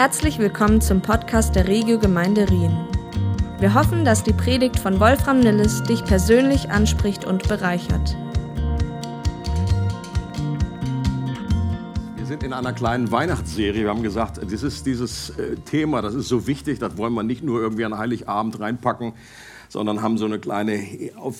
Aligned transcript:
Herzlich 0.00 0.38
willkommen 0.38 0.80
zum 0.80 1.02
Podcast 1.02 1.54
der 1.54 1.68
Regio 1.68 1.98
Gemeinde 1.98 2.48
Rien. 2.48 2.74
Wir 3.58 3.74
hoffen, 3.74 4.02
dass 4.02 4.24
die 4.24 4.32
Predigt 4.32 4.78
von 4.78 4.98
Wolfram 4.98 5.40
Nilles 5.40 5.82
dich 5.82 6.02
persönlich 6.02 6.70
anspricht 6.70 7.26
und 7.26 7.46
bereichert. 7.46 8.16
Wir 12.16 12.24
sind 12.24 12.42
in 12.44 12.54
einer 12.54 12.72
kleinen 12.72 13.12
Weihnachtsserie. 13.12 13.82
Wir 13.82 13.90
haben 13.90 14.02
gesagt, 14.02 14.40
dieses, 14.50 14.82
dieses 14.84 15.36
äh, 15.38 15.56
Thema, 15.66 16.00
das 16.00 16.14
ist 16.14 16.28
so 16.28 16.46
wichtig, 16.46 16.78
das 16.78 16.96
wollen 16.96 17.12
wir 17.12 17.22
nicht 17.22 17.44
nur 17.44 17.60
irgendwie 17.60 17.84
an 17.84 17.98
Heiligabend 17.98 18.58
reinpacken, 18.58 19.12
sondern 19.68 20.00
haben 20.00 20.16
so 20.16 20.24
eine 20.24 20.38
kleine 20.38 20.82
auf, 21.16 21.36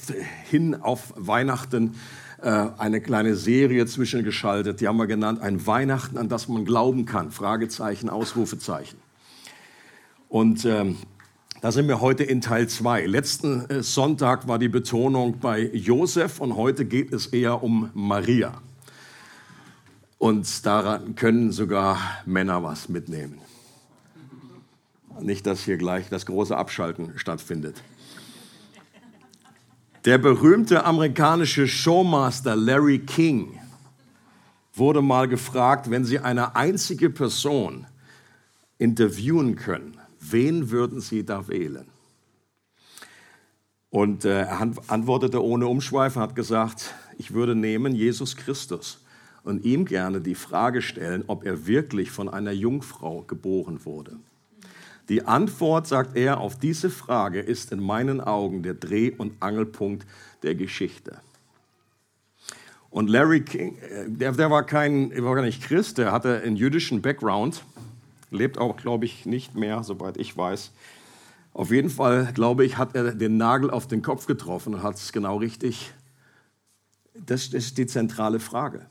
hin 0.51 0.75
auf 0.75 1.15
Weihnachten 1.17 1.95
eine 2.43 3.01
kleine 3.01 3.37
Serie 3.37 3.87
zwischengeschaltet. 3.87 4.81
Die 4.81 4.89
haben 4.89 4.97
wir 4.97 5.07
genannt, 5.07 5.41
ein 5.41 5.67
Weihnachten, 5.67 6.19
an 6.19 6.29
das 6.29 6.49
man 6.49 6.65
glauben 6.65 7.05
kann. 7.05 7.31
Fragezeichen, 7.31 8.09
Ausrufezeichen. 8.09 8.99
Und 10.29 10.65
ähm, 10.65 10.97
da 11.61 11.73
sind 11.73 11.89
wir 11.89 12.01
heute 12.01 12.25
in 12.25 12.41
Teil 12.41 12.69
2. 12.69 13.05
Letzten 13.05 13.69
äh, 13.69 13.83
Sonntag 13.83 14.49
war 14.49 14.59
die 14.59 14.69
Betonung 14.69 15.41
bei 15.41 15.61
Josef 15.61 16.41
und 16.41 16.57
heute 16.57 16.87
geht 16.87 17.13
es 17.13 17.27
eher 17.27 17.63
um 17.63 17.91
Maria. 17.93 18.63
Und 20.17 20.65
daran 20.65 21.17
können 21.17 21.53
sogar 21.53 21.99
Männer 22.25 22.63
was 22.63 22.89
mitnehmen. 22.89 23.39
Nicht, 25.21 25.47
dass 25.47 25.65
hier 25.65 25.77
gleich 25.77 26.09
das 26.09 26.25
große 26.25 26.57
Abschalten 26.57 27.19
stattfindet. 27.19 27.83
Der 30.07 30.17
berühmte 30.17 30.85
amerikanische 30.85 31.69
Showmaster 31.69 32.57
Larry 32.57 33.01
King 33.01 33.59
wurde 34.73 35.03
mal 35.03 35.29
gefragt, 35.29 35.91
wenn 35.91 36.07
Sie 36.07 36.19
eine 36.19 36.57
einzige 36.57 37.11
Person 37.11 37.87
interviewen 38.79 39.57
können, 39.57 39.99
wen 40.19 40.71
würden 40.71 41.03
Sie 41.03 41.27
da 41.27 41.49
wählen? 41.49 41.87
Und 43.91 44.25
äh, 44.25 44.45
er 44.45 44.61
antwortete 44.87 45.45
ohne 45.45 45.67
Umschweife, 45.67 46.19
hat 46.19 46.35
gesagt, 46.35 46.95
ich 47.19 47.35
würde 47.35 47.55
nehmen 47.55 47.95
Jesus 47.95 48.37
Christus 48.37 49.05
und 49.43 49.67
ihm 49.67 49.85
gerne 49.85 50.23
die 50.23 50.35
Frage 50.35 50.81
stellen, 50.81 51.25
ob 51.27 51.45
er 51.45 51.67
wirklich 51.67 52.11
von 52.11 52.31
einer 52.31 52.53
Jungfrau 52.53 53.21
geboren 53.21 53.85
wurde. 53.85 54.17
Die 55.09 55.27
Antwort, 55.27 55.87
sagt 55.87 56.17
er, 56.17 56.39
auf 56.39 56.59
diese 56.59 56.91
Frage 56.91 57.41
ist 57.41 57.73
in 57.73 57.81
meinen 57.81 58.21
Augen 58.21 58.63
der 58.63 58.75
Dreh- 58.75 59.13
und 59.17 59.43
Angelpunkt 59.43 60.07
der 60.43 60.55
Geschichte. 60.55 61.19
Und 62.91 63.09
Larry 63.09 63.43
King, 63.43 63.77
äh, 63.79 64.09
der, 64.09 64.33
der 64.33 64.51
war, 64.51 64.65
kein, 64.65 65.11
war 65.23 65.35
gar 65.35 65.43
nicht 65.43 65.63
Christ, 65.63 65.99
der 65.99 66.13
hatte 66.13 66.43
einen 66.43 66.57
jüdischen 66.57 67.03
Background, 67.03 67.65
lebt 68.31 68.59
auch, 68.59 68.77
glaube 68.77 69.05
ich, 69.05 69.27
nicht 69.27 69.55
mehr, 69.55 69.83
soweit 69.85 70.17
ich 70.17 70.37
weiß. 70.37 70.73
Auf 71.53 71.71
jeden 71.71 71.91
Fall, 71.91 72.33
glaube 72.33 72.65
ich, 72.65 72.79
hat 72.79 72.95
er 72.95 73.13
den 73.13 73.37
Nagel 73.37 73.71
auf 73.71 73.87
den 73.87 74.03
Kopf 74.03 74.27
getroffen 74.27 74.75
und 74.75 74.83
hat 74.83 74.97
es 74.97 75.13
genau 75.13 75.37
richtig. 75.37 75.93
Das 77.15 77.49
ist 77.49 77.79
die 77.79 77.87
zentrale 77.87 78.41
Frage. 78.41 78.87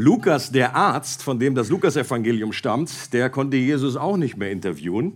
Lukas, 0.00 0.50
der 0.50 0.74
Arzt, 0.74 1.22
von 1.22 1.38
dem 1.38 1.54
das 1.54 1.68
Lukas-Evangelium 1.68 2.54
stammt, 2.54 3.12
der 3.12 3.28
konnte 3.28 3.58
Jesus 3.58 3.96
auch 3.96 4.16
nicht 4.16 4.38
mehr 4.38 4.50
interviewen, 4.50 5.12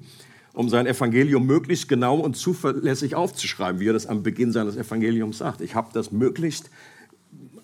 um 0.52 0.68
sein 0.68 0.86
Evangelium 0.86 1.46
möglichst 1.46 1.88
genau 1.88 2.18
und 2.18 2.36
zuverlässig 2.36 3.14
aufzuschreiben, 3.14 3.80
wie 3.80 3.88
er 3.88 3.94
das 3.94 4.06
am 4.06 4.22
Beginn 4.22 4.52
seines 4.52 4.76
Evangeliums 4.76 5.38
sagt. 5.38 5.62
Ich 5.62 5.74
habe 5.74 5.88
das 5.94 6.12
möglichst 6.12 6.68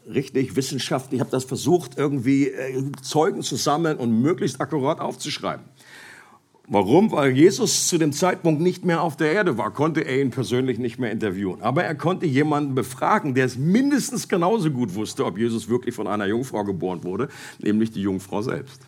richtig 0.07 0.57
wissenschaftlich, 0.57 1.19
ich 1.19 1.21
habe 1.21 1.31
das 1.31 1.45
versucht, 1.45 1.99
irgendwie 1.99 2.49
äh, 2.49 2.91
Zeugen 3.03 3.43
zu 3.43 3.57
sammeln 3.57 3.99
und 3.99 4.23
möglichst 4.23 4.59
akkurat 4.59 4.99
aufzuschreiben. 4.99 5.67
Warum? 6.73 7.11
Weil 7.11 7.33
Jesus 7.33 7.89
zu 7.89 7.99
dem 7.99 8.13
Zeitpunkt 8.13 8.63
nicht 8.63 8.85
mehr 8.85 9.03
auf 9.03 9.17
der 9.17 9.33
Erde 9.33 9.59
war, 9.59 9.73
konnte 9.73 10.03
er 10.03 10.21
ihn 10.21 10.31
persönlich 10.31 10.79
nicht 10.79 11.01
mehr 11.01 11.11
interviewen. 11.11 11.63
Aber 11.63 11.83
er 11.83 11.97
konnte 11.97 12.27
jemanden 12.27 12.77
befragen, 12.77 13.35
der 13.35 13.47
es 13.47 13.59
mindestens 13.59 14.29
genauso 14.29 14.71
gut 14.71 14.95
wusste, 14.95 15.25
ob 15.25 15.37
Jesus 15.37 15.69
wirklich 15.69 15.97
von 15.97 16.07
einer 16.07 16.27
Jungfrau 16.27 16.63
geboren 16.63 17.03
wurde, 17.03 17.29
nämlich 17.59 17.91
die 17.91 18.03
Jungfrau 18.03 18.41
selbst. 18.43 18.83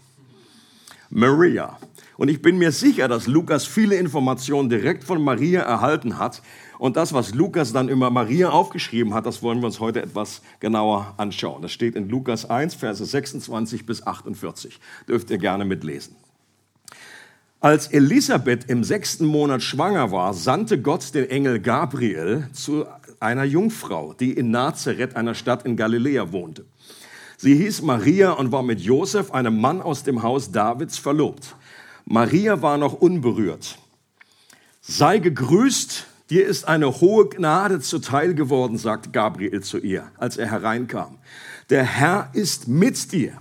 Maria. 1.11 1.77
Und 2.17 2.29
ich 2.29 2.41
bin 2.41 2.57
mir 2.57 2.71
sicher, 2.71 3.09
dass 3.09 3.27
Lukas 3.27 3.67
viele 3.67 3.97
Informationen 3.97 4.69
direkt 4.69 5.03
von 5.03 5.21
Maria 5.21 5.63
erhalten 5.63 6.19
hat. 6.19 6.41
Und 6.79 6.97
das, 6.97 7.13
was 7.13 7.35
Lukas 7.35 7.73
dann 7.73 7.89
über 7.89 8.11
Maria 8.11 8.51
aufgeschrieben 8.51 9.13
hat, 9.13 9.27
das 9.27 9.43
wollen 9.43 9.59
wir 9.59 9.67
uns 9.67 9.81
heute 9.81 10.01
etwas 10.01 10.41
genauer 10.61 11.15
anschauen. 11.17 11.63
Das 11.63 11.73
steht 11.73 11.97
in 11.97 12.09
Lukas 12.09 12.49
1, 12.49 12.77
Verse 12.77 13.05
26 13.05 13.87
bis 13.87 14.07
48. 14.07 14.79
Dürft 15.09 15.31
ihr 15.31 15.39
gerne 15.39 15.65
mitlesen. 15.65 16.15
Als 17.63 17.87
Elisabeth 17.87 18.69
im 18.69 18.83
sechsten 18.83 19.25
Monat 19.25 19.63
schwanger 19.63 20.11
war, 20.11 20.35
sandte 20.35 20.83
Gott 20.83 21.15
den 21.15 21.31
Engel 21.31 21.61
Gabriel 21.61 22.49
zu 22.53 22.87
einer 23.21 23.45
Jungfrau, 23.45 24.15
die 24.15 24.33
in 24.33 24.51
Nazareth, 24.51 25.15
einer 25.15 25.37
Stadt 25.37 25.65
in 25.65 25.77
Galiläa, 25.77 26.33
wohnte. 26.33 26.65
Sie 27.37 27.55
hieß 27.55 27.83
Maria 27.83 28.33
und 28.33 28.51
war 28.51 28.65
mit 28.65 28.81
Josef, 28.81 29.31
einem 29.31 29.61
Mann 29.61 29.81
aus 29.81 30.03
dem 30.03 30.25
Haus 30.25 30.51
Davids, 30.51 30.99
verlobt. 30.99 31.55
Maria 32.05 32.63
war 32.63 32.79
noch 32.79 32.95
unberührt. 32.95 33.79
Sei 34.81 35.19
gegrüßt, 35.19 36.05
dir 36.31 36.45
ist 36.45 36.67
eine 36.67 37.01
hohe 37.01 37.29
Gnade 37.29 37.79
zuteil 37.79 38.35
geworden, 38.35 38.77
sagte 38.77 39.11
Gabriel 39.11 39.63
zu 39.63 39.79
ihr, 39.79 40.11
als 40.17 40.37
er 40.37 40.51
hereinkam. 40.51 41.19
Der 41.71 41.85
Herr 41.85 42.31
ist 42.33 42.67
mit 42.67 43.13
dir. 43.13 43.39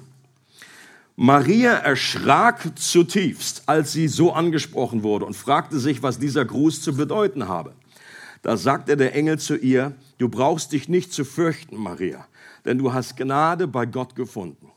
Maria 1.16 1.74
erschrak 1.74 2.78
zutiefst, 2.80 3.64
als 3.66 3.92
sie 3.92 4.08
so 4.08 4.32
angesprochen 4.32 5.04
wurde 5.04 5.26
und 5.26 5.36
fragte 5.36 5.80
sich, 5.80 6.02
was 6.02 6.20
dieser 6.20 6.46
Gruß 6.46 6.82
zu 6.82 6.96
bedeuten 6.96 7.48
habe. 7.48 7.74
Da 8.42 8.58
sagte 8.58 8.98
der 8.98 9.14
Engel 9.14 9.38
zu 9.38 9.56
ihr, 9.56 9.96
du 10.18 10.30
brauchst 10.30 10.72
dich 10.72 10.90
nicht 10.90 11.14
zu 11.14 11.26
fürchten, 11.26 11.78
Maria, 11.78 12.28
denn 12.66 12.78
du 12.78 12.94
hast 12.94 13.18
Gnade 13.18 13.68
bei 13.68 13.86
Gott 13.86 14.16
gefunden. 14.16 14.72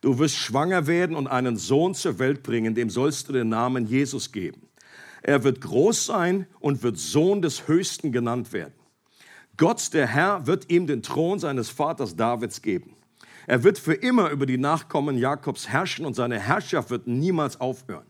Du 0.00 0.18
wirst 0.18 0.36
schwanger 0.36 0.86
werden 0.86 1.14
und 1.14 1.26
einen 1.26 1.56
Sohn 1.56 1.94
zur 1.94 2.18
Welt 2.18 2.42
bringen, 2.42 2.74
dem 2.74 2.88
sollst 2.88 3.28
du 3.28 3.34
den 3.34 3.50
Namen 3.50 3.86
Jesus 3.86 4.32
geben. 4.32 4.62
Er 5.22 5.44
wird 5.44 5.60
groß 5.60 6.06
sein 6.06 6.46
und 6.60 6.82
wird 6.82 6.98
Sohn 6.98 7.42
des 7.42 7.68
Höchsten 7.68 8.10
genannt 8.10 8.54
werden. 8.54 8.72
Gott, 9.58 9.92
der 9.92 10.06
Herr, 10.06 10.46
wird 10.46 10.70
ihm 10.70 10.86
den 10.86 11.02
Thron 11.02 11.38
seines 11.38 11.68
Vaters 11.68 12.16
Davids 12.16 12.62
geben. 12.62 12.94
Er 13.50 13.64
wird 13.64 13.80
für 13.80 13.94
immer 13.94 14.30
über 14.30 14.46
die 14.46 14.58
Nachkommen 14.58 15.18
Jakobs 15.18 15.66
herrschen 15.66 16.06
und 16.06 16.14
seine 16.14 16.38
Herrschaft 16.38 16.88
wird 16.88 17.08
niemals 17.08 17.60
aufhören. 17.60 18.06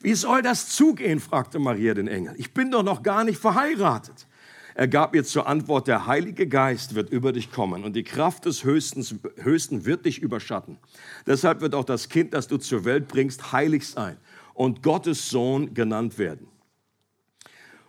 Wie 0.00 0.14
soll 0.14 0.40
das 0.40 0.68
zugehen? 0.68 1.18
fragte 1.18 1.58
Maria 1.58 1.94
den 1.94 2.06
Engel. 2.06 2.36
Ich 2.38 2.54
bin 2.54 2.70
doch 2.70 2.84
noch 2.84 3.02
gar 3.02 3.24
nicht 3.24 3.40
verheiratet. 3.40 4.28
Er 4.76 4.86
gab 4.86 5.16
ihr 5.16 5.24
zur 5.24 5.48
Antwort, 5.48 5.88
der 5.88 6.06
Heilige 6.06 6.46
Geist 6.46 6.94
wird 6.94 7.10
über 7.10 7.32
dich 7.32 7.50
kommen 7.50 7.82
und 7.82 7.96
die 7.96 8.04
Kraft 8.04 8.44
des 8.44 8.62
Höchsten, 8.62 9.04
Höchsten 9.38 9.84
wird 9.84 10.06
dich 10.06 10.20
überschatten. 10.20 10.78
Deshalb 11.26 11.60
wird 11.60 11.74
auch 11.74 11.82
das 11.84 12.08
Kind, 12.08 12.32
das 12.32 12.46
du 12.46 12.56
zur 12.56 12.84
Welt 12.84 13.08
bringst, 13.08 13.50
heilig 13.50 13.84
sein 13.84 14.16
und 14.54 14.84
Gottes 14.84 15.28
Sohn 15.28 15.74
genannt 15.74 16.18
werden. 16.18 16.46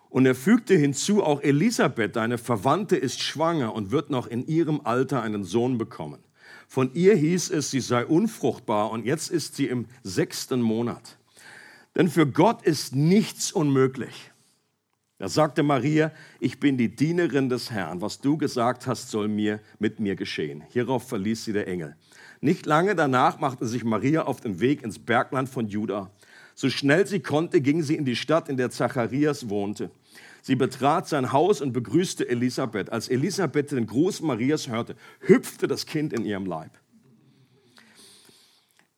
Und 0.10 0.26
er 0.26 0.34
fügte 0.34 0.74
hinzu, 0.74 1.22
auch 1.24 1.44
Elisabeth, 1.44 2.16
deine 2.16 2.40
Verwandte, 2.40 2.96
ist 2.98 3.22
schwanger 3.22 3.76
und 3.76 3.92
wird 3.92 4.10
noch 4.10 4.26
in 4.26 4.48
ihrem 4.48 4.82
Alter 4.86 5.22
einen 5.22 5.44
Sohn 5.44 5.78
bekommen. 5.78 6.24
Von 6.70 6.94
ihr 6.94 7.16
hieß 7.16 7.50
es, 7.50 7.72
sie 7.72 7.80
sei 7.80 8.06
unfruchtbar 8.06 8.92
und 8.92 9.04
jetzt 9.04 9.32
ist 9.32 9.56
sie 9.56 9.66
im 9.66 9.88
sechsten 10.04 10.62
Monat. 10.62 11.18
Denn 11.96 12.10
für 12.10 12.28
Gott 12.28 12.62
ist 12.62 12.96
nichts 12.96 13.52
unmöglich. 13.52 14.32
Da 15.18 15.28
sagte 15.28 15.64
Maria, 15.64 16.12
ich 16.40 16.60
bin 16.60 16.78
die 16.78 16.96
Dienerin 16.96 17.50
des 17.50 17.72
Herrn. 17.72 18.02
Was 18.02 18.22
du 18.22 18.38
gesagt 18.38 18.86
hast, 18.86 19.10
soll 19.10 19.28
mir 19.28 19.60
mit 19.80 20.00
mir 20.00 20.16
geschehen. 20.16 20.64
Hierauf 20.70 21.10
verließ 21.10 21.44
sie 21.44 21.54
der 21.54 21.68
Engel. 21.68 21.96
Nicht 22.40 22.68
lange 22.68 22.96
danach 22.96 23.40
machte 23.40 23.66
sich 23.66 23.84
Maria 23.84 24.26
auf 24.26 24.40
den 24.40 24.60
Weg 24.60 24.84
ins 24.84 25.00
Bergland 25.00 25.50
von 25.50 25.68
Juda. 25.68 26.12
So 26.54 26.70
schnell 26.70 27.08
sie 27.08 27.20
konnte, 27.20 27.62
ging 27.62 27.82
sie 27.82 27.96
in 27.96 28.06
die 28.06 28.16
Stadt, 28.16 28.48
in 28.48 28.58
der 28.58 28.70
Zacharias 28.70 29.50
wohnte. 29.50 29.90
Sie 30.42 30.56
betrat 30.56 31.08
sein 31.08 31.32
Haus 31.32 31.62
und 31.62 31.74
begrüßte 31.74 32.28
Elisabeth. 32.28 32.92
Als 32.92 33.10
Elisabeth 33.10 33.72
den 33.72 33.88
Gruß 33.88 34.22
Marias 34.22 34.68
hörte, 34.68 34.96
hüpfte 35.22 35.68
das 35.68 35.86
Kind 35.86 36.14
in 36.14 36.26
ihrem 36.26 36.46
Leib. 36.46 36.72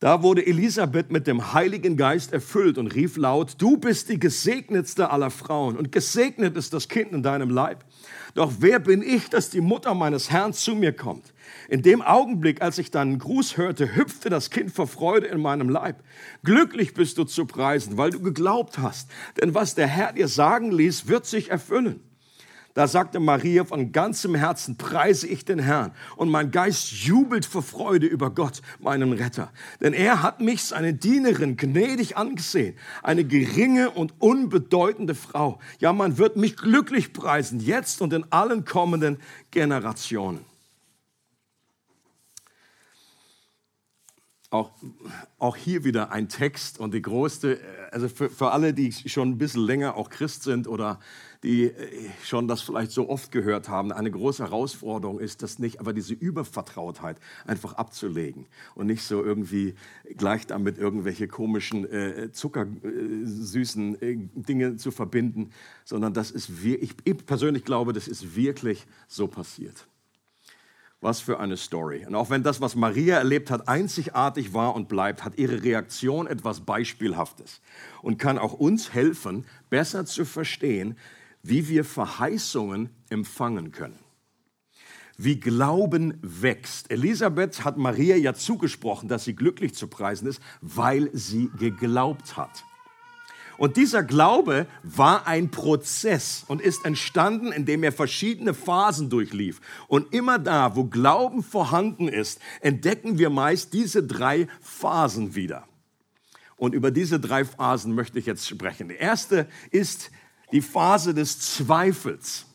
Da 0.02 0.24
wurde 0.24 0.44
Elisabeth 0.48 1.12
mit 1.12 1.28
dem 1.28 1.54
Heiligen 1.54 1.96
Geist 1.96 2.34
erfüllt 2.34 2.80
und 2.80 2.88
rief 2.88 3.18
laut, 3.18 3.54
du 3.60 3.78
bist 3.78 4.10
die 4.10 4.20
gesegnetste 4.20 5.12
aller 5.12 5.30
Frauen 5.30 5.78
und 5.78 5.92
gesegnet 5.92 6.58
ist 6.58 6.74
das 6.74 6.90
Kind 6.90 7.12
in 7.12 7.22
deinem 7.22 7.52
Leib. 7.52 7.86
Doch 8.34 8.52
wer 8.62 8.80
bin 8.80 9.04
ich, 9.04 9.30
dass 9.30 9.52
die 9.52 9.62
Mutter 9.62 9.94
meines 9.94 10.32
Herrn 10.32 10.54
zu 10.54 10.74
mir 10.74 10.92
kommt? 10.92 11.34
In 11.70 11.84
dem 11.84 12.02
Augenblick, 12.02 12.64
als 12.64 12.80
ich 12.80 12.90
deinen 12.90 13.20
Gruß 13.20 13.58
hörte, 13.58 13.96
hüpfte 13.96 14.32
das 14.32 14.50
Kind 14.50 14.72
vor 14.72 14.88
Freude 14.88 15.28
in 15.28 15.40
meinem 15.40 15.70
Leib. 15.70 15.98
Glücklich 16.44 16.96
bist 16.96 17.20
du 17.20 17.24
zu 17.24 17.46
preisen, 17.46 17.96
weil 17.98 18.10
du 18.10 18.22
geglaubt 18.22 18.80
hast. 18.80 19.08
Denn 19.40 19.54
was 19.54 19.76
der 19.76 19.86
Herr 19.86 20.14
dir 20.14 20.28
sagen 20.28 20.72
ließ, 20.72 21.10
wird 21.10 21.28
sich 21.28 21.52
erfüllen. 21.52 22.00
Da 22.74 22.88
sagte 22.88 23.20
Maria 23.20 23.66
von 23.66 23.92
ganzem 23.92 24.34
Herzen, 24.34 24.78
preise 24.78 25.28
ich 25.28 25.44
den 25.44 25.60
Herrn 25.60 25.92
und 26.16 26.30
mein 26.30 26.52
Geist 26.52 26.92
jubelt 26.92 27.46
vor 27.46 27.64
Freude 27.64 28.08
über 28.08 28.30
Gott, 28.30 28.62
meinen 28.80 29.12
Retter. 29.12 29.52
Denn 29.82 29.94
er 29.94 30.24
hat 30.24 30.40
mich, 30.40 30.64
seine 30.64 30.94
Dienerin, 30.94 31.58
gnädig 31.58 32.16
angesehen, 32.16 32.78
eine 33.04 33.26
geringe 33.26 33.92
und 33.92 34.14
unbedeutende 34.20 35.16
Frau. 35.16 35.60
Ja, 35.80 35.92
man 35.92 36.18
wird 36.18 36.38
mich 36.38 36.56
glücklich 36.56 37.12
preisen, 37.12 37.60
jetzt 37.60 38.02
und 38.02 38.14
in 38.14 38.26
allen 38.32 38.64
kommenden 38.64 39.18
Generationen. 39.52 40.46
Auch, 44.50 44.72
auch 45.40 45.56
hier 45.56 45.86
wieder 45.86 46.12
ein 46.12 46.28
Text 46.28 46.78
und 46.78 46.94
die 46.94 47.02
größte, 47.02 47.60
also 47.92 48.10
für, 48.10 48.30
für 48.30 48.52
alle, 48.52 48.74
die 48.74 48.92
schon 48.92 49.30
ein 49.30 49.38
bisschen 49.38 49.66
länger 49.66 49.96
auch 49.96 50.10
Christ 50.10 50.44
sind 50.44 50.68
oder 50.68 51.00
die 51.44 51.66
äh, 51.66 52.10
schon 52.24 52.48
das 52.48 52.62
vielleicht 52.62 52.92
so 52.92 53.10
oft 53.10 53.32
gehört 53.32 53.70
haben, 53.70 53.92
eine 53.92 54.12
große 54.12 54.44
Herausforderung 54.44 55.20
ist, 55.20 55.42
das 55.42 55.60
nicht, 55.60 55.80
aber 55.80 55.94
diese 55.94 56.14
Übervertrautheit 56.14 57.18
einfach 57.46 57.74
abzulegen 57.74 58.46
und 58.76 58.88
nicht 58.88 59.04
so 59.04 59.24
irgendwie 59.24 59.76
gleich 60.18 60.46
damit 60.48 60.78
irgendwelche 60.78 61.28
komischen, 61.28 61.92
äh, 61.92 62.32
zuckersüßen 62.32 64.02
äh, 64.02 64.18
Dinge 64.36 64.78
zu 64.78 64.92
verbinden, 64.92 65.52
sondern 65.84 66.14
das 66.14 66.32
ist, 66.32 66.50
ich, 66.64 66.96
ich 67.04 67.26
persönlich 67.26 67.66
glaube, 67.66 67.94
das 67.94 68.08
ist 68.08 68.36
wirklich 68.36 68.86
so 69.08 69.28
passiert. 69.28 69.88
Was 71.04 71.20
für 71.20 71.40
eine 71.40 71.58
Story. 71.58 72.06
Und 72.06 72.14
auch 72.14 72.30
wenn 72.30 72.44
das, 72.44 72.62
was 72.62 72.76
Maria 72.76 73.18
erlebt 73.18 73.50
hat, 73.50 73.68
einzigartig 73.68 74.54
war 74.54 74.76
und 74.76 74.88
bleibt, 74.88 75.26
hat 75.26 75.40
ihre 75.40 75.64
Reaktion 75.64 76.28
etwas 76.28 76.62
Beispielhaftes 76.62 77.60
und 78.04 78.20
kann 78.20 78.38
auch 78.38 78.54
uns 78.54 78.94
helfen, 78.94 79.46
besser 79.72 80.06
zu 80.06 80.26
verstehen, 80.26 80.96
wie 81.44 81.68
wir 81.68 81.84
Verheißungen 81.84 82.90
empfangen 83.10 83.72
können. 83.72 84.00
Wie 85.18 85.40
Glauben 85.40 86.18
wächst. 86.22 86.90
Elisabeth 86.90 87.64
hat 87.64 87.78
Maria 87.78 88.16
ja 88.16 88.34
zugesprochen, 88.34 89.08
dass 89.08 89.24
sie 89.24 89.36
glücklich 89.36 89.76
zu 89.76 89.88
preisen 89.88 90.28
ist, 90.28 90.42
weil 90.62 91.10
sie 91.14 91.52
geglaubt 91.60 92.38
hat. 92.38 92.64
Und 93.62 93.78
dieser 93.78 94.02
Glaube 94.02 94.66
war 94.82 95.28
ein 95.28 95.52
Prozess 95.52 96.44
und 96.48 96.62
ist 96.62 96.84
entstanden, 96.84 97.52
indem 97.52 97.84
er 97.84 97.92
verschiedene 97.92 98.56
Phasen 98.56 99.12
durchlief. 99.12 99.62
Und 99.88 100.16
immer 100.16 100.40
da, 100.40 100.76
wo 100.76 100.86
Glauben 100.86 101.44
vorhanden 101.44 102.08
ist, 102.08 102.40
entdecken 102.62 103.20
wir 103.20 103.30
meist 103.30 103.74
diese 103.74 104.02
drei 104.02 104.48
Phasen 104.62 105.36
wieder. 105.36 105.68
Und 106.58 106.74
über 106.74 106.90
diese 106.90 107.20
drei 107.20 107.46
Phasen 107.46 107.94
möchte 107.94 108.18
ich 108.18 108.26
jetzt 108.26 108.48
sprechen. 108.48 108.90
Die 108.90 108.96
erste 108.96 109.48
ist 109.70 110.10
die 110.52 110.62
Phase 110.62 111.14
des 111.14 111.40
Zweifels. 111.40 112.46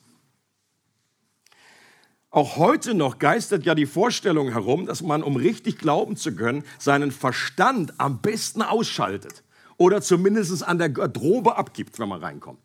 Auch 2.31 2.56
heute 2.56 2.93
noch 2.93 3.19
geistert 3.19 3.64
ja 3.64 3.75
die 3.75 3.87
Vorstellung 3.87 4.52
herum, 4.52 4.84
dass 4.87 5.02
man, 5.02 5.22
um 5.22 5.37
richtig 5.37 5.78
glauben 5.78 6.16
zu 6.16 6.34
können, 6.34 6.64
seinen 6.78 7.10
Verstand 7.10 7.94
am 7.98 8.20
besten 8.20 8.60
ausschaltet 8.62 9.43
oder 9.78 10.02
zumindest 10.02 10.62
an 10.62 10.78
der 10.78 10.90
Garderobe 10.90 11.56
abgibt, 11.56 11.98
wenn 11.98 12.08
man 12.08 12.20
reinkommt. 12.20 12.60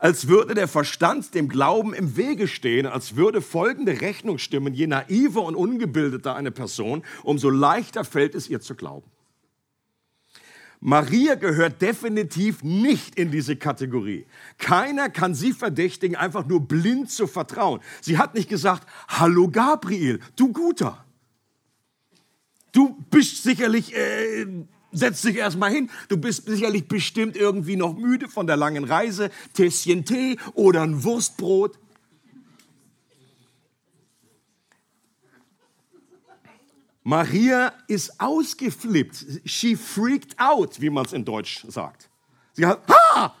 Als 0.00 0.28
würde 0.28 0.54
der 0.54 0.66
Verstand 0.66 1.34
dem 1.34 1.50
Glauben 1.50 1.92
im 1.92 2.16
Wege 2.16 2.48
stehen, 2.48 2.86
als 2.86 3.16
würde 3.16 3.42
folgende 3.42 4.00
Rechnung 4.00 4.38
stimmen, 4.38 4.72
je 4.72 4.86
naiver 4.86 5.42
und 5.42 5.54
ungebildeter 5.54 6.34
eine 6.34 6.50
Person, 6.50 7.04
umso 7.22 7.50
leichter 7.50 8.04
fällt 8.04 8.34
es 8.34 8.48
ihr 8.48 8.60
zu 8.60 8.74
glauben. 8.74 9.10
Maria 10.80 11.34
gehört 11.34 11.82
definitiv 11.82 12.64
nicht 12.64 13.16
in 13.16 13.30
diese 13.30 13.54
Kategorie. 13.56 14.24
Keiner 14.56 15.10
kann 15.10 15.34
sie 15.34 15.52
verdächtigen, 15.52 16.16
einfach 16.16 16.46
nur 16.46 16.66
blind 16.66 17.10
zu 17.10 17.26
vertrauen. 17.26 17.80
Sie 18.00 18.16
hat 18.16 18.34
nicht 18.34 18.48
gesagt, 18.48 18.88
hallo 19.08 19.48
Gabriel, 19.48 20.20
du 20.36 20.52
Guter. 20.52 21.04
Du 22.72 22.96
bist 23.10 23.42
sicherlich, 23.42 23.94
äh, 23.94 24.46
setz 24.90 25.20
dich 25.20 25.36
erstmal 25.36 25.70
hin, 25.70 25.90
du 26.08 26.16
bist 26.16 26.46
sicherlich 26.46 26.88
bestimmt 26.88 27.36
irgendwie 27.36 27.76
noch 27.76 27.94
müde 27.94 28.28
von 28.28 28.46
der 28.46 28.56
langen 28.56 28.84
Reise, 28.84 29.30
Tässchen 29.52 30.06
Tee 30.06 30.38
oder 30.54 30.82
ein 30.82 31.04
Wurstbrot. 31.04 31.78
Maria 37.10 37.72
ist 37.88 38.20
ausgeflippt. 38.20 39.26
She 39.44 39.74
freaked 39.74 40.38
out, 40.38 40.80
wie 40.80 40.90
man 40.90 41.06
es 41.06 41.12
in 41.12 41.24
Deutsch 41.24 41.64
sagt. 41.66 42.08
Sie 42.52 42.64
hat, 42.64 42.82
ha! 42.88 43.34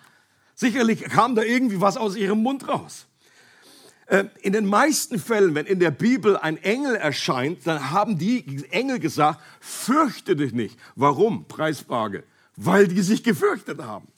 Sicherlich 0.56 1.04
kam 1.04 1.36
da 1.36 1.42
irgendwie 1.42 1.80
was 1.80 1.96
aus 1.96 2.16
ihrem 2.16 2.42
Mund 2.42 2.66
raus. 2.66 3.06
Ähm, 4.08 4.28
in 4.42 4.54
den 4.54 4.66
meisten 4.66 5.20
Fällen, 5.20 5.54
wenn 5.54 5.66
in 5.66 5.78
der 5.78 5.92
Bibel 5.92 6.36
ein 6.36 6.56
Engel 6.56 6.96
erscheint, 6.96 7.64
dann 7.64 7.92
haben 7.92 8.18
die 8.18 8.64
Engel 8.72 8.98
gesagt, 8.98 9.40
fürchte 9.60 10.34
dich 10.34 10.52
nicht. 10.52 10.76
Warum? 10.96 11.46
Preisfrage. 11.46 12.24
Weil 12.56 12.88
die 12.88 13.02
sich 13.02 13.22
gefürchtet 13.22 13.80
haben. 13.80 14.08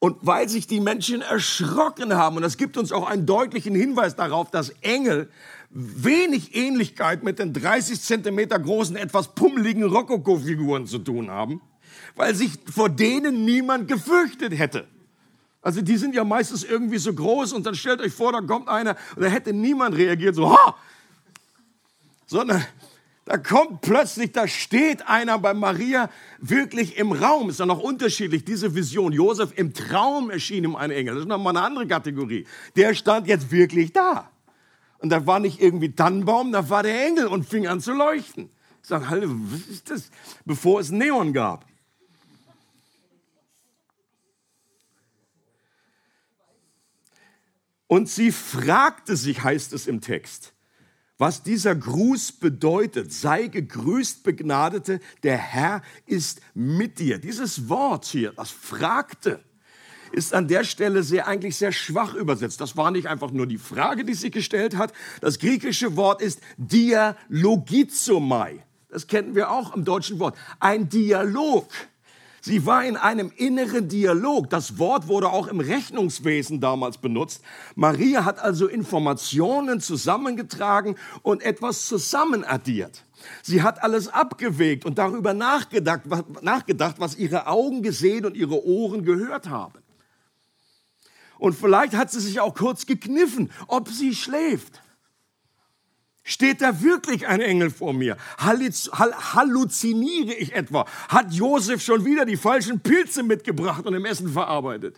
Und 0.00 0.18
weil 0.20 0.50
sich 0.50 0.66
die 0.66 0.80
Menschen 0.80 1.22
erschrocken 1.22 2.14
haben, 2.14 2.36
und 2.36 2.42
das 2.42 2.58
gibt 2.58 2.76
uns 2.76 2.92
auch 2.92 3.06
einen 3.06 3.24
deutlichen 3.24 3.74
Hinweis 3.74 4.16
darauf, 4.16 4.50
dass 4.50 4.68
Engel 4.82 5.30
wenig 5.70 6.54
Ähnlichkeit 6.54 7.22
mit 7.22 7.38
den 7.38 7.52
30 7.52 8.00
Zentimeter 8.00 8.58
großen, 8.58 8.96
etwas 8.96 9.34
pummeligen 9.34 9.84
Rokoko-Figuren 9.84 10.86
zu 10.86 10.98
tun 10.98 11.30
haben, 11.30 11.60
weil 12.16 12.34
sich 12.34 12.52
vor 12.72 12.88
denen 12.88 13.44
niemand 13.44 13.88
gefürchtet 13.88 14.58
hätte. 14.58 14.86
Also 15.62 15.82
die 15.82 15.96
sind 15.96 16.14
ja 16.14 16.24
meistens 16.24 16.64
irgendwie 16.64 16.98
so 16.98 17.12
groß 17.12 17.52
und 17.52 17.66
dann 17.66 17.74
stellt 17.74 18.00
euch 18.00 18.12
vor, 18.12 18.32
da 18.32 18.40
kommt 18.40 18.68
einer 18.68 18.96
und 19.14 19.22
da 19.22 19.28
hätte 19.28 19.52
niemand 19.52 19.96
reagiert 19.96 20.34
so, 20.34 20.52
ha! 20.52 20.76
Sondern 22.26 22.64
da 23.26 23.36
kommt 23.38 23.82
plötzlich, 23.82 24.32
da 24.32 24.48
steht 24.48 25.06
einer 25.06 25.38
bei 25.38 25.54
Maria 25.54 26.10
wirklich 26.40 26.96
im 26.96 27.12
Raum. 27.12 27.50
Ist 27.50 27.60
ja 27.60 27.66
noch 27.66 27.78
unterschiedlich, 27.78 28.44
diese 28.44 28.74
Vision. 28.74 29.12
Josef 29.12 29.52
im 29.56 29.74
Traum 29.74 30.30
erschien 30.30 30.64
ihm 30.64 30.74
ein 30.74 30.90
Engel. 30.90 31.14
Das 31.14 31.22
ist 31.22 31.28
nochmal 31.28 31.56
eine 31.56 31.64
andere 31.64 31.86
Kategorie. 31.86 32.46
Der 32.76 32.94
stand 32.94 33.28
jetzt 33.28 33.52
wirklich 33.52 33.92
da. 33.92 34.30
Und 35.00 35.08
da 35.08 35.26
war 35.26 35.40
nicht 35.40 35.60
irgendwie 35.60 35.94
Tannenbaum, 35.94 36.52
da 36.52 36.68
war 36.68 36.82
der 36.82 37.06
Engel 37.06 37.26
und 37.26 37.48
fing 37.48 37.66
an 37.66 37.80
zu 37.80 37.92
leuchten. 37.92 38.50
Ich 38.82 38.88
sage, 38.88 39.08
Halle, 39.08 39.26
was 39.28 39.62
ist 39.62 39.90
das? 39.90 40.10
Bevor 40.44 40.80
es 40.80 40.90
Neon 40.90 41.32
gab. 41.32 41.64
Und 47.86 48.08
sie 48.08 48.30
fragte 48.30 49.16
sich, 49.16 49.42
heißt 49.42 49.72
es 49.72 49.86
im 49.86 50.00
Text, 50.00 50.52
was 51.18 51.42
dieser 51.42 51.74
Gruß 51.74 52.32
bedeutet. 52.32 53.12
Sei 53.12 53.48
gegrüßt, 53.48 54.22
Begnadete, 54.22 55.00
der 55.22 55.38
Herr 55.38 55.82
ist 56.06 56.40
mit 56.54 56.98
dir. 56.98 57.18
Dieses 57.18 57.68
Wort 57.68 58.04
hier, 58.04 58.32
das 58.32 58.50
fragte, 58.50 59.42
ist 60.12 60.34
an 60.34 60.48
der 60.48 60.64
Stelle 60.64 61.02
sehr, 61.02 61.26
eigentlich 61.26 61.56
sehr 61.56 61.72
schwach 61.72 62.14
übersetzt. 62.14 62.60
Das 62.60 62.76
war 62.76 62.90
nicht 62.90 63.06
einfach 63.06 63.30
nur 63.30 63.46
die 63.46 63.58
Frage, 63.58 64.04
die 64.04 64.14
sie 64.14 64.30
gestellt 64.30 64.76
hat. 64.76 64.92
Das 65.20 65.38
griechische 65.38 65.96
Wort 65.96 66.22
ist 66.22 66.40
dialogizomai. 66.56 68.64
Das 68.88 69.06
kennen 69.06 69.34
wir 69.34 69.50
auch 69.50 69.74
im 69.74 69.84
deutschen 69.84 70.18
Wort. 70.18 70.36
Ein 70.58 70.88
Dialog. 70.88 71.68
Sie 72.42 72.64
war 72.64 72.84
in 72.84 72.96
einem 72.96 73.30
inneren 73.36 73.88
Dialog. 73.88 74.48
Das 74.48 74.78
Wort 74.78 75.08
wurde 75.08 75.30
auch 75.30 75.46
im 75.46 75.60
Rechnungswesen 75.60 76.60
damals 76.60 76.98
benutzt. 76.98 77.42
Maria 77.74 78.24
hat 78.24 78.38
also 78.38 78.66
Informationen 78.66 79.80
zusammengetragen 79.80 80.96
und 81.22 81.42
etwas 81.42 81.84
zusammenaddiert. 81.84 83.04
Sie 83.42 83.62
hat 83.62 83.82
alles 83.82 84.08
abgewegt 84.08 84.86
und 84.86 84.96
darüber 84.96 85.34
nachgedacht, 85.34 86.02
nachgedacht, 86.42 86.96
was 86.98 87.18
ihre 87.18 87.46
Augen 87.46 87.82
gesehen 87.82 88.24
und 88.24 88.34
ihre 88.34 88.64
Ohren 88.64 89.04
gehört 89.04 89.50
haben. 89.50 89.79
Und 91.40 91.54
vielleicht 91.54 91.94
hat 91.94 92.10
sie 92.10 92.20
sich 92.20 92.38
auch 92.38 92.54
kurz 92.54 92.84
gekniffen, 92.86 93.50
ob 93.66 93.88
sie 93.88 94.14
schläft. 94.14 94.82
Steht 96.22 96.60
da 96.60 96.82
wirklich 96.82 97.26
ein 97.26 97.40
Engel 97.40 97.70
vor 97.70 97.94
mir? 97.94 98.18
Halluziniere 98.36 100.34
ich 100.34 100.52
etwa? 100.52 100.86
Hat 101.08 101.32
Josef 101.32 101.82
schon 101.82 102.04
wieder 102.04 102.26
die 102.26 102.36
falschen 102.36 102.80
Pilze 102.80 103.22
mitgebracht 103.22 103.86
und 103.86 103.94
im 103.94 104.04
Essen 104.04 104.28
verarbeitet? 104.28 104.96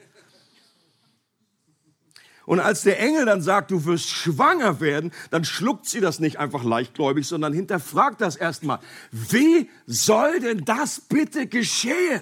Und 2.44 2.58
als 2.58 2.82
der 2.82 2.98
Engel 2.98 3.24
dann 3.24 3.40
sagt, 3.40 3.70
du 3.70 3.84
wirst 3.84 4.10
schwanger 4.10 4.80
werden, 4.80 5.12
dann 5.30 5.44
schluckt 5.44 5.86
sie 5.86 6.00
das 6.00 6.18
nicht 6.18 6.40
einfach 6.40 6.64
leichtgläubig, 6.64 7.24
sondern 7.26 7.52
hinterfragt 7.52 8.20
das 8.20 8.34
erstmal. 8.34 8.80
Wie 9.12 9.70
soll 9.86 10.40
denn 10.40 10.64
das 10.64 11.00
bitte 11.00 11.46
geschehen? 11.46 12.20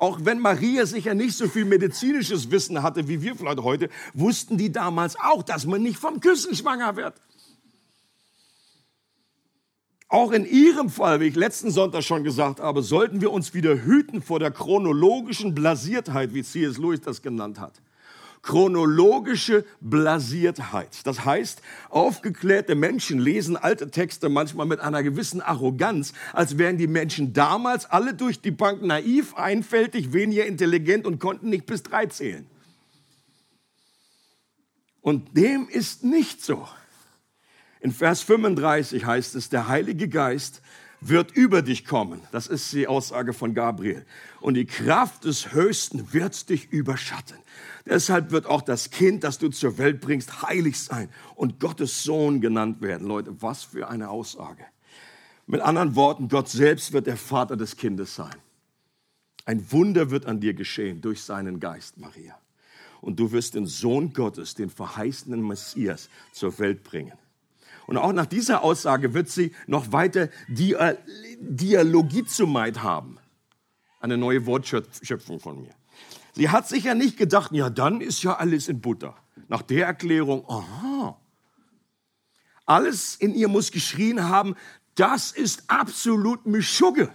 Auch 0.00 0.20
wenn 0.22 0.38
Maria 0.38 0.86
sicher 0.86 1.12
nicht 1.12 1.36
so 1.36 1.46
viel 1.46 1.66
medizinisches 1.66 2.50
Wissen 2.50 2.82
hatte 2.82 3.06
wie 3.06 3.20
wir 3.20 3.36
vielleicht 3.36 3.60
heute, 3.60 3.90
wussten 4.14 4.56
die 4.56 4.72
damals 4.72 5.14
auch, 5.20 5.42
dass 5.42 5.66
man 5.66 5.82
nicht 5.82 5.98
vom 5.98 6.20
Küssen 6.20 6.56
schwanger 6.56 6.96
wird. 6.96 7.20
Auch 10.08 10.32
in 10.32 10.46
Ihrem 10.46 10.88
Fall, 10.88 11.20
wie 11.20 11.26
ich 11.26 11.36
letzten 11.36 11.70
Sonntag 11.70 12.02
schon 12.02 12.24
gesagt 12.24 12.60
habe, 12.60 12.82
sollten 12.82 13.20
wir 13.20 13.30
uns 13.30 13.52
wieder 13.52 13.84
hüten 13.84 14.22
vor 14.22 14.38
der 14.38 14.50
chronologischen 14.50 15.54
Blasiertheit, 15.54 16.32
wie 16.32 16.42
C.S. 16.42 16.78
Lewis 16.78 17.02
das 17.02 17.20
genannt 17.20 17.60
hat. 17.60 17.74
Chronologische 18.42 19.66
Blasiertheit. 19.80 21.06
Das 21.06 21.24
heißt, 21.24 21.60
aufgeklärte 21.90 22.74
Menschen 22.74 23.18
lesen 23.18 23.56
alte 23.56 23.90
Texte 23.90 24.30
manchmal 24.30 24.66
mit 24.66 24.80
einer 24.80 25.02
gewissen 25.02 25.42
Arroganz, 25.42 26.14
als 26.32 26.56
wären 26.56 26.78
die 26.78 26.86
Menschen 26.86 27.34
damals 27.34 27.84
alle 27.84 28.14
durch 28.14 28.40
die 28.40 28.50
Bank 28.50 28.82
naiv, 28.82 29.34
einfältig, 29.34 30.14
weniger 30.14 30.46
intelligent 30.46 31.06
und 31.06 31.18
konnten 31.18 31.50
nicht 31.50 31.66
bis 31.66 31.82
drei 31.82 32.06
zählen. 32.06 32.46
Und 35.02 35.36
dem 35.36 35.68
ist 35.68 36.04
nicht 36.04 36.42
so. 36.42 36.66
In 37.80 37.92
Vers 37.92 38.22
35 38.22 39.04
heißt 39.04 39.34
es, 39.34 39.48
der 39.48 39.68
Heilige 39.68 40.08
Geist 40.08 40.62
wird 41.00 41.32
über 41.32 41.62
dich 41.62 41.86
kommen. 41.86 42.20
Das 42.30 42.46
ist 42.46 42.72
die 42.72 42.86
Aussage 42.86 43.32
von 43.32 43.54
Gabriel. 43.54 44.04
Und 44.40 44.54
die 44.54 44.66
Kraft 44.66 45.24
des 45.24 45.52
Höchsten 45.52 46.12
wird 46.12 46.48
dich 46.50 46.70
überschatten. 46.72 47.38
Deshalb 47.86 48.30
wird 48.30 48.46
auch 48.46 48.62
das 48.62 48.90
Kind, 48.90 49.24
das 49.24 49.38
du 49.38 49.48
zur 49.48 49.78
Welt 49.78 50.00
bringst, 50.00 50.42
heilig 50.42 50.78
sein 50.80 51.08
und 51.34 51.60
Gottes 51.60 52.02
Sohn 52.02 52.40
genannt 52.40 52.82
werden. 52.82 53.06
Leute, 53.06 53.40
was 53.42 53.64
für 53.64 53.88
eine 53.88 54.10
Aussage. 54.10 54.64
Mit 55.46 55.60
anderen 55.62 55.96
Worten, 55.96 56.28
Gott 56.28 56.48
selbst 56.48 56.92
wird 56.92 57.06
der 57.06 57.16
Vater 57.16 57.56
des 57.56 57.76
Kindes 57.76 58.14
sein. 58.14 58.36
Ein 59.46 59.72
Wunder 59.72 60.10
wird 60.10 60.26
an 60.26 60.38
dir 60.40 60.54
geschehen 60.54 61.00
durch 61.00 61.22
seinen 61.22 61.58
Geist, 61.58 61.98
Maria. 61.98 62.38
Und 63.00 63.18
du 63.18 63.32
wirst 63.32 63.54
den 63.54 63.66
Sohn 63.66 64.12
Gottes, 64.12 64.54
den 64.54 64.68
verheißenen 64.68 65.40
Messias, 65.40 66.10
zur 66.32 66.58
Welt 66.58 66.84
bringen. 66.84 67.14
Und 67.86 67.96
auch 67.96 68.12
nach 68.12 68.26
dieser 68.26 68.62
Aussage 68.62 69.14
wird 69.14 69.30
sie 69.30 69.52
noch 69.66 69.90
weiter 69.90 70.28
Dialogizumait 71.40 72.82
haben. 72.82 73.18
Eine 73.98 74.18
neue 74.18 74.46
Wortschöpfung 74.46 75.40
von 75.40 75.62
mir. 75.62 75.74
Sie 76.34 76.48
hat 76.48 76.68
sich 76.68 76.84
ja 76.84 76.94
nicht 76.94 77.16
gedacht, 77.16 77.52
ja, 77.52 77.70
dann 77.70 78.00
ist 78.00 78.22
ja 78.22 78.36
alles 78.36 78.68
in 78.68 78.80
Butter. 78.80 79.16
Nach 79.48 79.62
der 79.62 79.86
Erklärung, 79.86 80.48
aha. 80.48 81.20
Alles 82.66 83.16
in 83.16 83.34
ihr 83.34 83.48
muss 83.48 83.72
geschrien 83.72 84.28
haben, 84.28 84.54
das 84.94 85.32
ist 85.32 85.64
absolut 85.68 86.46
Mischugge. 86.46 87.10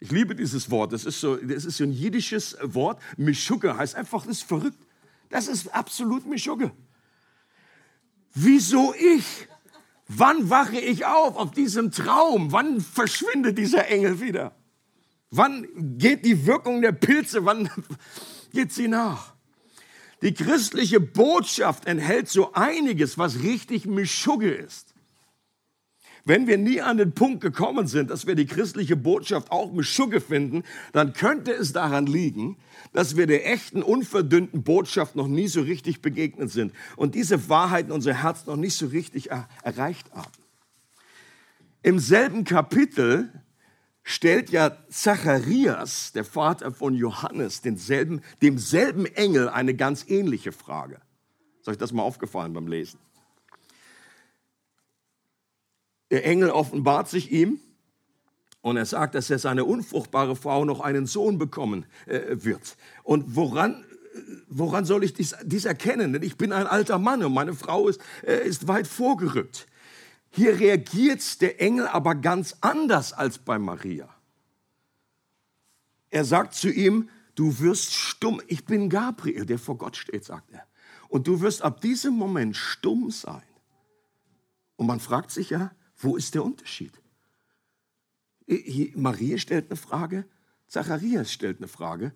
Ich 0.00 0.10
liebe 0.10 0.34
dieses 0.34 0.70
Wort. 0.70 0.92
Das 0.92 1.04
ist 1.04 1.20
so, 1.20 1.36
das 1.36 1.64
ist 1.64 1.76
so 1.76 1.84
ein 1.84 1.92
jiddisches 1.92 2.56
Wort. 2.62 3.00
Mischugge 3.16 3.76
heißt 3.76 3.94
einfach, 3.94 4.26
das 4.26 4.38
ist 4.38 4.42
verrückt. 4.42 4.78
Das 5.28 5.46
ist 5.46 5.72
absolut 5.74 6.26
Mischugge. 6.26 6.72
Wieso 8.34 8.94
ich? 8.94 9.48
Wann 10.08 10.50
wache 10.50 10.78
ich 10.78 11.06
auf 11.06 11.36
auf 11.36 11.52
diesem 11.52 11.92
Traum? 11.92 12.50
Wann 12.50 12.80
verschwindet 12.80 13.58
dieser 13.58 13.86
Engel 13.88 14.20
wieder? 14.20 14.52
Wann 15.30 15.96
geht 15.98 16.24
die 16.24 16.46
Wirkung 16.46 16.82
der 16.82 16.92
Pilze? 16.92 17.44
Wann 17.44 17.70
geht 18.52 18.72
sie 18.72 18.88
nach? 18.88 19.34
Die 20.22 20.34
christliche 20.34 21.00
Botschaft 21.00 21.86
enthält 21.86 22.28
so 22.28 22.52
einiges, 22.52 23.16
was 23.16 23.42
richtig 23.42 23.86
Mischugge 23.86 24.50
ist. 24.50 24.94
Wenn 26.24 26.46
wir 26.46 26.58
nie 26.58 26.82
an 26.82 26.98
den 26.98 27.12
Punkt 27.12 27.40
gekommen 27.40 27.86
sind, 27.86 28.10
dass 28.10 28.26
wir 28.26 28.34
die 28.34 28.44
christliche 28.44 28.96
Botschaft 28.96 29.50
auch 29.50 29.72
mit 29.72 29.86
Schugge 29.86 30.20
finden, 30.20 30.64
dann 30.92 31.14
könnte 31.14 31.52
es 31.52 31.72
daran 31.72 32.04
liegen, 32.04 32.58
dass 32.92 33.16
wir 33.16 33.26
der 33.26 33.50
echten, 33.50 33.82
unverdünnten 33.82 34.62
Botschaft 34.62 35.16
noch 35.16 35.28
nie 35.28 35.48
so 35.48 35.62
richtig 35.62 36.02
begegnet 36.02 36.50
sind 36.50 36.74
und 36.96 37.14
diese 37.14 37.48
Wahrheiten 37.48 37.90
unser 37.90 38.22
Herz 38.22 38.44
noch 38.44 38.56
nicht 38.56 38.76
so 38.76 38.88
richtig 38.88 39.30
er 39.30 39.48
erreicht 39.62 40.12
haben. 40.12 40.30
Im 41.82 41.98
selben 41.98 42.44
Kapitel 42.44 43.32
stellt 44.02 44.50
ja 44.50 44.76
Zacharias, 44.88 46.12
der 46.12 46.24
Vater 46.24 46.72
von 46.72 46.94
Johannes, 46.94 47.60
denselben, 47.60 48.22
demselben 48.42 49.06
Engel 49.06 49.48
eine 49.48 49.74
ganz 49.74 50.04
ähnliche 50.08 50.52
Frage. 50.52 51.00
Ist 51.60 51.68
euch 51.68 51.78
das 51.78 51.92
mal 51.92 52.02
aufgefallen 52.02 52.52
beim 52.52 52.66
Lesen? 52.66 52.98
Der 56.10 56.24
Engel 56.24 56.50
offenbart 56.50 57.08
sich 57.08 57.30
ihm 57.30 57.60
und 58.62 58.76
er 58.76 58.86
sagt, 58.86 59.14
dass 59.14 59.30
er 59.30 59.38
seine 59.38 59.64
unfruchtbare 59.64 60.36
Frau 60.36 60.64
noch 60.64 60.80
einen 60.80 61.06
Sohn 61.06 61.38
bekommen 61.38 61.86
äh, 62.06 62.20
wird. 62.44 62.76
Und 63.04 63.36
woran, 63.36 63.84
woran 64.48 64.84
soll 64.84 65.04
ich 65.04 65.14
dies, 65.14 65.36
dies, 65.44 65.64
erkennen? 65.64 66.12
Denn 66.12 66.22
ich 66.22 66.36
bin 66.36 66.52
ein 66.52 66.66
alter 66.66 66.98
Mann 66.98 67.22
und 67.22 67.32
meine 67.32 67.54
Frau 67.54 67.88
ist, 67.88 68.00
äh, 68.26 68.46
ist 68.46 68.66
weit 68.66 68.86
vorgerückt. 68.86 69.66
Hier 70.30 70.58
reagiert 70.58 71.40
der 71.40 71.60
Engel 71.60 71.88
aber 71.88 72.14
ganz 72.14 72.56
anders 72.60 73.12
als 73.12 73.38
bei 73.38 73.58
Maria. 73.58 74.08
Er 76.08 76.24
sagt 76.24 76.54
zu 76.54 76.70
ihm, 76.70 77.08
du 77.34 77.58
wirst 77.58 77.94
stumm. 77.94 78.40
Ich 78.46 78.64
bin 78.64 78.88
Gabriel, 78.88 79.46
der 79.46 79.58
vor 79.58 79.76
Gott 79.76 79.96
steht, 79.96 80.24
sagt 80.24 80.50
er. 80.52 80.66
Und 81.08 81.26
du 81.26 81.40
wirst 81.40 81.62
ab 81.62 81.80
diesem 81.80 82.14
Moment 82.14 82.56
stumm 82.56 83.10
sein. 83.10 83.42
Und 84.76 84.86
man 84.86 85.00
fragt 85.00 85.30
sich 85.30 85.50
ja, 85.50 85.72
wo 85.96 86.16
ist 86.16 86.34
der 86.34 86.44
Unterschied? 86.44 86.92
Maria 88.94 89.38
stellt 89.38 89.70
eine 89.70 89.76
Frage, 89.76 90.24
Zacharias 90.66 91.32
stellt 91.32 91.58
eine 91.58 91.68
Frage. 91.68 92.12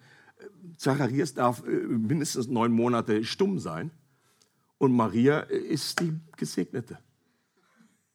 Zacharias 0.77 1.35
darf 1.35 1.65
äh, 1.65 1.71
mindestens 1.71 2.49
neun 2.49 2.73
Monate 2.73 3.25
stumm 3.25 3.59
sein 3.59 3.91
und 4.79 4.93
Maria 4.93 5.41
ist 5.41 6.01
die 6.01 6.19
Gesegnete. 6.37 6.99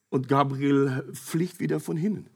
Und 0.09 0.27
Gabriel 0.27 1.03
fliegt 1.13 1.59
wieder 1.59 1.79
von 1.79 1.97
hinnen. 1.97 2.27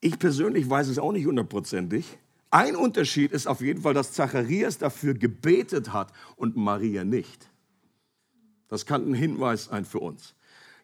Ich 0.00 0.18
persönlich 0.18 0.68
weiß 0.68 0.88
es 0.88 0.98
auch 0.98 1.12
nicht 1.12 1.26
hundertprozentig. 1.26 2.18
Ein 2.50 2.76
Unterschied 2.76 3.32
ist 3.32 3.46
auf 3.46 3.60
jeden 3.60 3.82
Fall, 3.82 3.94
dass 3.94 4.12
Zacharias 4.12 4.78
dafür 4.78 5.14
gebetet 5.14 5.92
hat 5.92 6.12
und 6.36 6.56
Maria 6.56 7.04
nicht. 7.04 7.50
Das 8.68 8.86
kann 8.86 9.10
ein 9.10 9.14
Hinweis 9.14 9.64
sein 9.64 9.84
für 9.84 9.98
uns. 9.98 10.34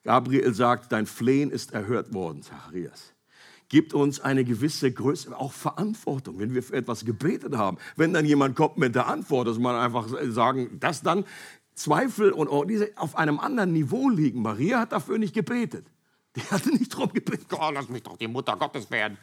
Gabriel 0.02 0.52
sagt, 0.52 0.92
dein 0.92 1.06
Flehen 1.06 1.50
ist 1.50 1.73
erhört 1.73 2.12
worden, 2.12 2.42
Zacharias. 2.42 3.12
Gibt 3.68 3.94
uns 3.94 4.20
eine 4.20 4.44
gewisse 4.44 4.92
Größe, 4.92 5.37
auch 5.37 5.52
Verantwortung, 5.52 6.38
wenn 6.38 6.52
wir 6.52 6.62
für 6.62 6.75
etwas 6.75 7.04
gebetet 7.04 7.56
haben. 7.56 7.78
Wenn 7.96 8.12
dann 8.12 8.26
jemand 8.26 8.56
kommt 8.56 8.76
mit 8.76 8.94
der 8.94 9.06
Antwort, 9.06 9.49
dass 9.49 9.58
man 9.58 9.75
einfach 9.75 10.08
sagen, 10.28 10.78
dass 10.80 11.02
dann 11.02 11.25
Zweifel 11.75 12.33
und 12.33 12.69
diese 12.69 12.93
auf 12.97 13.16
einem 13.16 13.38
anderen 13.38 13.73
Niveau 13.73 14.09
liegen. 14.09 14.43
Maria 14.43 14.81
hat 14.81 14.93
dafür 14.93 15.19
nicht 15.19 15.35
gebetet. 15.35 15.87
Die 16.37 16.43
hatte 16.43 16.71
nicht 16.71 16.93
darum 16.93 17.12
gebetet, 17.12 17.47
oh, 17.52 17.71
lass 17.73 17.88
mich 17.88 18.02
doch 18.02 18.16
die 18.16 18.28
Mutter 18.28 18.57
Gottes 18.57 18.90
werden. 18.90 19.19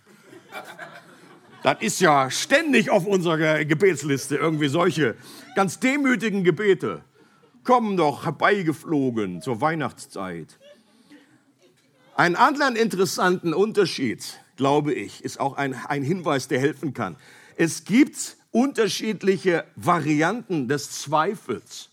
Das 1.64 1.78
ist 1.82 2.00
ja 2.00 2.32
ständig 2.32 2.90
auf 2.90 3.06
unserer 3.06 3.64
Gebetsliste 3.66 4.36
irgendwie 4.36 4.68
solche 4.68 5.16
ganz 5.56 5.80
demütigen 5.80 6.44
Gebete 6.44 7.04
kommen 7.64 7.98
doch 7.98 8.26
herbeigeflogen 8.26 9.42
zur 9.42 9.62
Weihnachtszeit. 9.62 10.58
Einen 12.16 12.36
anderen 12.36 12.76
interessanten 12.76 13.54
Unterschied, 13.54 14.40
glaube 14.56 14.94
ich, 14.94 15.24
ist 15.24 15.40
auch 15.40 15.58
ein, 15.58 15.76
ein 15.88 16.04
Hinweis, 16.04 16.48
der 16.48 16.60
helfen 16.60 16.94
kann. 16.94 17.16
Es 17.56 17.84
gibt 17.84 18.38
unterschiedliche 18.52 19.66
Varianten 19.76 20.68
des 20.68 20.92
Zweifels. 20.92 21.91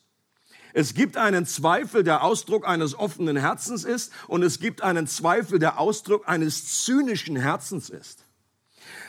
Es 0.78 0.94
gibt 0.94 1.16
einen 1.16 1.44
Zweifel, 1.44 2.04
der 2.04 2.22
Ausdruck 2.22 2.64
eines 2.64 2.96
offenen 2.96 3.36
Herzens 3.36 3.82
ist, 3.82 4.12
und 4.28 4.44
es 4.44 4.60
gibt 4.60 4.80
einen 4.80 5.08
Zweifel, 5.08 5.58
der 5.58 5.80
Ausdruck 5.80 6.28
eines 6.28 6.84
zynischen 6.84 7.34
Herzens 7.34 7.90
ist. 7.90 8.26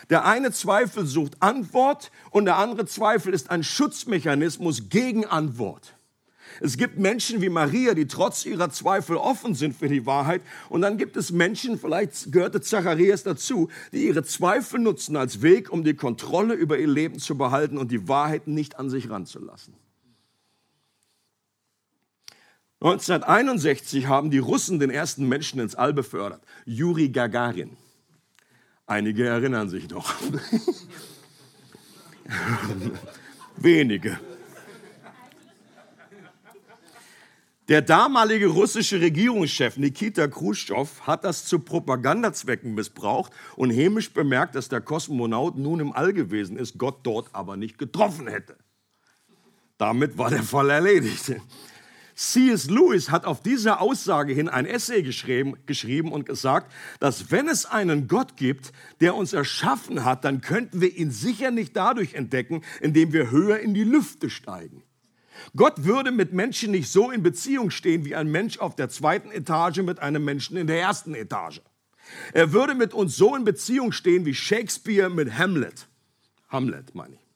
Der 0.10 0.26
eine 0.26 0.52
Zweifel 0.52 1.06
sucht 1.06 1.44
Antwort 1.44 2.10
und 2.32 2.46
der 2.46 2.58
andere 2.58 2.88
Zweifel 2.88 3.36
ist 3.36 3.52
ein 3.52 3.62
Schutzmechanismus 3.62 4.90
gegen 4.90 5.26
Antwort. 5.28 5.94
Es 6.60 6.76
gibt 6.76 6.98
Menschen 6.98 7.40
wie 7.40 7.50
Maria, 7.50 7.94
die 7.94 8.08
trotz 8.08 8.48
ihrer 8.48 8.72
Zweifel 8.72 9.18
offen 9.18 9.54
sind 9.54 9.76
für 9.76 9.90
die 9.90 10.08
Wahrheit. 10.08 10.42
Und 10.70 10.82
dann 10.82 10.98
gibt 10.98 11.18
es 11.18 11.32
Menschen, 11.32 11.78
vielleicht 11.78 12.32
gehörte 12.32 12.62
Zacharias 12.62 13.22
dazu, 13.22 13.70
die 13.92 14.08
ihre 14.08 14.24
Zweifel 14.24 14.80
nutzen 14.80 15.16
als 15.16 15.44
Weg, 15.44 15.72
um 15.72 15.84
die 15.84 15.94
Kontrolle 15.94 16.56
über 16.56 16.80
ihr 16.80 16.88
Leben 16.88 17.20
zu 17.20 17.38
behalten 17.38 17.78
und 17.78 17.92
die 17.92 18.08
Wahrheit 18.08 18.48
nicht 18.48 18.80
an 18.80 18.90
sich 18.90 19.12
ranzulassen. 19.12 19.76
1961 22.82 24.08
haben 24.08 24.32
die 24.32 24.38
Russen 24.38 24.80
den 24.80 24.90
ersten 24.90 25.28
Menschen 25.28 25.60
ins 25.60 25.76
All 25.76 25.94
befördert, 25.94 26.42
Juri 26.66 27.10
Gagarin. 27.10 27.76
Einige 28.88 29.28
erinnern 29.28 29.70
sich 29.70 29.90
noch. 29.90 30.14
Wenige. 33.58 34.18
Der 37.68 37.82
damalige 37.84 38.48
russische 38.48 39.02
Regierungschef 39.02 39.78
Nikita 39.78 40.28
Khrushchev 40.28 41.02
hat 41.02 41.24
das 41.24 41.46
zu 41.46 41.60
Propagandazwecken 41.60 42.74
missbraucht 42.74 43.32
und 43.58 43.70
hämisch 43.70 44.12
bemerkt, 44.12 44.56
dass 44.56 44.70
der 44.70 44.82
Kosmonaut 44.82 45.56
nun 45.56 45.82
im 45.82 45.92
All 45.92 46.14
gewesen 46.14 46.58
ist, 46.58 46.80
Gott 46.80 47.02
dort 47.04 47.30
aber 47.34 47.58
nicht 47.58 47.78
getroffen 47.78 48.28
hätte. 48.28 48.58
Damit 49.78 50.18
war 50.18 50.32
der 50.32 50.44
Fall 50.44 50.72
erledigt. 50.72 51.36
C.S. 52.20 52.70
Lewis 52.70 53.12
hat 53.12 53.24
auf 53.24 53.42
diese 53.42 53.80
Aussage 53.80 54.34
hin 54.34 54.50
ein 54.50 54.66
Essay 54.66 55.04
geschrieben, 55.04 55.56
geschrieben 55.66 56.12
und 56.12 56.26
gesagt, 56.26 56.70
dass 57.00 57.32
wenn 57.32 57.48
es 57.48 57.66
einen 57.66 58.10
Gott 58.10 58.36
gibt, 58.36 58.74
der 59.00 59.16
uns 59.16 59.32
erschaffen 59.32 60.04
hat, 60.04 60.26
dann 60.26 60.42
könnten 60.42 60.82
wir 60.82 60.94
ihn 60.94 61.12
sicher 61.12 61.50
nicht 61.50 61.78
dadurch 61.78 62.16
entdecken, 62.16 62.62
indem 62.82 63.14
wir 63.14 63.32
höher 63.32 63.60
in 63.60 63.74
die 63.74 63.86
Lüfte 63.86 64.30
steigen. 64.30 64.84
Gott 65.56 65.86
würde 65.86 66.12
mit 66.12 66.34
Menschen 66.34 66.72
nicht 66.72 66.92
so 66.92 67.10
in 67.10 67.24
Beziehung 67.24 67.72
stehen 67.72 68.04
wie 68.04 68.18
ein 68.18 68.30
Mensch 68.30 68.60
auf 68.60 68.76
der 68.76 68.90
zweiten 68.90 69.32
Etage 69.32 69.78
mit 69.78 70.00
einem 70.00 70.26
Menschen 70.26 70.58
in 70.58 70.68
der 70.68 70.82
ersten 70.82 71.16
Etage. 71.16 71.62
Er 72.34 72.52
würde 72.52 72.76
mit 72.76 72.94
uns 72.94 73.16
so 73.16 73.34
in 73.34 73.46
Beziehung 73.46 73.94
stehen 73.94 74.26
wie 74.26 74.34
Shakespeare 74.34 75.10
mit 75.10 75.38
Hamlet. 75.38 75.88
Hamlet 76.50 76.94
meine 76.94 77.16
ich. 77.16 77.29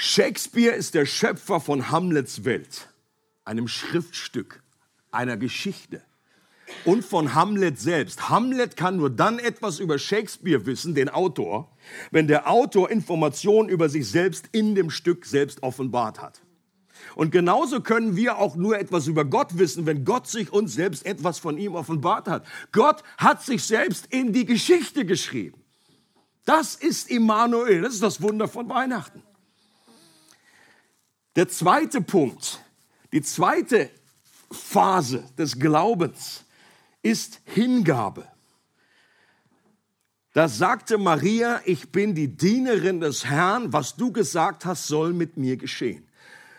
Shakespeare 0.00 0.76
ist 0.76 0.94
der 0.94 1.06
Schöpfer 1.06 1.58
von 1.58 1.90
Hamlets 1.90 2.44
Welt, 2.44 2.88
einem 3.44 3.66
Schriftstück, 3.66 4.62
einer 5.10 5.36
Geschichte 5.36 6.02
und 6.84 7.04
von 7.04 7.34
Hamlet 7.34 7.80
selbst. 7.80 8.28
Hamlet 8.28 8.76
kann 8.76 8.96
nur 8.96 9.10
dann 9.10 9.40
etwas 9.40 9.80
über 9.80 9.98
Shakespeare 9.98 10.64
wissen, 10.66 10.94
den 10.94 11.08
Autor, 11.08 11.76
wenn 12.12 12.28
der 12.28 12.48
Autor 12.48 12.92
Informationen 12.92 13.68
über 13.68 13.88
sich 13.88 14.08
selbst 14.08 14.48
in 14.52 14.76
dem 14.76 14.90
Stück 14.90 15.26
selbst 15.26 15.64
offenbart 15.64 16.22
hat. 16.22 16.42
Und 17.16 17.32
genauso 17.32 17.80
können 17.80 18.14
wir 18.14 18.38
auch 18.38 18.54
nur 18.54 18.78
etwas 18.78 19.08
über 19.08 19.24
Gott 19.24 19.58
wissen, 19.58 19.84
wenn 19.84 20.04
Gott 20.04 20.28
sich 20.28 20.52
uns 20.52 20.74
selbst 20.74 21.04
etwas 21.06 21.40
von 21.40 21.58
ihm 21.58 21.74
offenbart 21.74 22.28
hat. 22.28 22.46
Gott 22.70 23.02
hat 23.16 23.42
sich 23.42 23.64
selbst 23.64 24.06
in 24.10 24.32
die 24.32 24.44
Geschichte 24.44 25.04
geschrieben. 25.04 25.60
Das 26.44 26.76
ist 26.76 27.10
Immanuel, 27.10 27.82
das 27.82 27.94
ist 27.94 28.02
das 28.04 28.22
Wunder 28.22 28.46
von 28.46 28.68
Weihnachten. 28.68 29.24
Der 31.38 31.46
zweite 31.46 32.00
Punkt, 32.00 32.58
die 33.12 33.22
zweite 33.22 33.90
Phase 34.50 35.22
des 35.38 35.56
Glaubens 35.56 36.44
ist 37.00 37.38
Hingabe. 37.44 38.26
Da 40.32 40.48
sagte 40.48 40.98
Maria, 40.98 41.60
ich 41.64 41.92
bin 41.92 42.16
die 42.16 42.26
Dienerin 42.26 42.98
des 42.98 43.24
Herrn, 43.24 43.72
was 43.72 43.94
du 43.94 44.10
gesagt 44.10 44.64
hast, 44.64 44.88
soll 44.88 45.12
mit 45.12 45.36
mir 45.36 45.56
geschehen. 45.56 46.08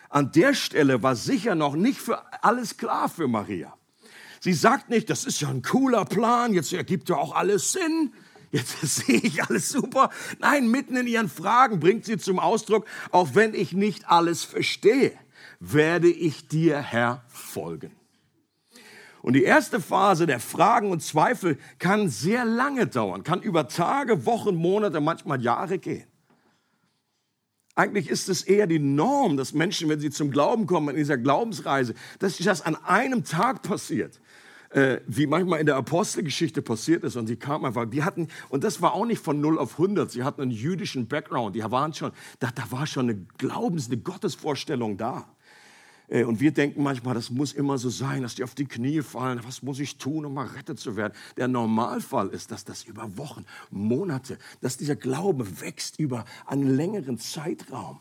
An 0.08 0.32
der 0.32 0.54
Stelle 0.54 1.04
war 1.04 1.18
sicher 1.18 1.56
noch 1.56 1.76
nicht 1.76 2.00
für 2.00 2.24
alles 2.42 2.78
klar 2.78 3.10
für 3.10 3.28
Maria. 3.28 3.78
Sie 4.40 4.54
sagt 4.54 4.90
nicht, 4.90 5.10
das 5.10 5.26
ist 5.26 5.42
ja 5.42 5.50
ein 5.50 5.62
cooler 5.62 6.06
Plan, 6.06 6.54
jetzt 6.54 6.72
ergibt 6.72 7.10
ja 7.10 7.18
auch 7.18 7.36
alles 7.36 7.74
Sinn 7.74 8.14
jetzt 8.52 8.82
sehe 8.82 9.20
ich 9.22 9.44
alles 9.44 9.70
super. 9.70 10.10
Nein, 10.40 10.70
mitten 10.70 10.96
in 10.96 11.08
ihren 11.08 11.30
Fragen 11.30 11.80
bringt 11.80 12.06
sie 12.06 12.18
zum 12.18 12.40
Ausdruck, 12.40 12.86
auch 13.12 13.36
wenn 13.36 13.54
ich 13.54 13.74
nicht 13.74 14.10
alles 14.10 14.44
verstehe, 14.44 15.14
werde 15.60 16.10
ich 16.10 16.48
dir, 16.48 16.80
Herr, 16.80 17.24
folgen. 17.28 17.92
Und 19.22 19.34
die 19.34 19.44
erste 19.44 19.82
Phase 19.82 20.26
der 20.26 20.40
Fragen 20.40 20.92
und 20.92 21.04
Zweifel 21.04 21.58
kann 21.78 22.08
sehr 22.08 22.46
lange 22.46 22.88
dauern, 22.88 23.24
kann 23.24 23.42
über 23.42 23.68
Tage, 23.68 24.26
Wochen, 24.26 24.56
Monate, 24.56 25.02
manchmal 25.02 25.42
Jahre 25.42 25.78
gehen. 25.78 26.08
Eigentlich 27.76 28.10
ist 28.10 28.28
es 28.28 28.44
eher 28.44 28.68
die 28.68 28.80
Norm, 28.80 29.38
dass 29.38 29.54
Menschen, 29.54 29.88
wenn 29.90 30.00
sie 30.00 30.10
zum 30.10 30.32
Glauben 30.32 30.66
kommen 30.66 30.90
in 30.90 30.96
dieser 30.98 31.18
Glaubensreise, 31.18 31.94
dass 32.20 32.38
das 32.38 32.62
an 32.62 32.76
einem 32.76 33.24
Tag 33.24 33.62
passiert 33.62 34.20
äh, 34.70 35.00
wie 35.08 35.28
manchmal 35.28 35.60
in 35.60 35.66
der 35.66 35.76
Apostelgeschichte 35.76 36.62
passiert 36.62 37.04
ist. 37.04 37.16
Und 37.16 37.30
die 37.30 37.36
kamen 37.36 37.66
einfach, 37.66 37.86
die 37.86 38.04
hatten, 38.04 38.28
und 38.50 38.64
das 38.64 38.82
war 38.82 38.94
auch 38.94 39.06
nicht 39.06 39.22
von 39.22 39.42
0 39.42 39.58
auf 39.58 39.74
100, 39.74 40.12
sie 40.12 40.24
hatten 40.24 40.42
einen 40.42 40.52
jüdischen 40.52 41.08
Background, 41.08 41.56
die 41.56 41.64
waren 41.64 41.94
schon, 41.94 42.12
da, 42.40 42.50
da 42.54 42.72
war 42.72 42.88
schon 42.88 43.10
eine 43.10 43.20
Glaubens-, 43.38 43.88
eine 43.88 43.98
Gottesvorstellung 43.98 44.98
da. 44.98 45.26
Äh, 46.08 46.24
und 46.24 46.40
wir 46.40 46.52
denken 46.52 46.84
manchmal, 46.84 47.14
das 47.14 47.30
muss 47.30 47.54
immer 47.54 47.78
so 47.78 47.90
sein, 47.90 48.22
dass 48.22 48.36
die 48.36 48.44
auf 48.44 48.56
die 48.56 48.66
Knie 48.66 49.02
fallen. 49.02 49.42
Was 49.44 49.62
muss 49.62 49.80
ich 49.80 49.98
tun, 49.98 50.26
um 50.26 50.34
mal 50.34 50.48
rettet 50.48 50.80
zu 50.80 50.96
werden? 50.96 51.14
Der 51.38 51.48
Normalfall 51.48 52.30
ist, 52.30 52.52
dass 52.52 52.66
das 52.66 52.84
über 52.84 53.18
Wochen, 53.18 53.46
Monate, 53.70 54.38
dass 54.62 54.78
dieser 54.78 54.96
Glaube 54.96 55.62
wächst 55.62 56.00
über 56.00 56.26
einen 56.46 56.76
längeren 56.76 57.18
Zeitraum. 57.18 58.00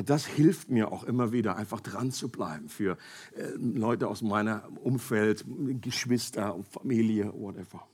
Und 0.00 0.08
das 0.08 0.24
hilft 0.24 0.70
mir 0.70 0.92
auch 0.92 1.04
immer 1.04 1.30
wieder, 1.30 1.56
einfach 1.56 1.82
dran 1.82 2.10
zu 2.10 2.30
bleiben 2.30 2.70
für 2.70 2.96
äh, 3.36 3.50
Leute 3.58 4.08
aus 4.08 4.22
meinem 4.22 4.78
Umfeld, 4.78 5.44
Geschwister, 5.82 6.56
Familie, 6.70 7.30
whatever. 7.34 7.86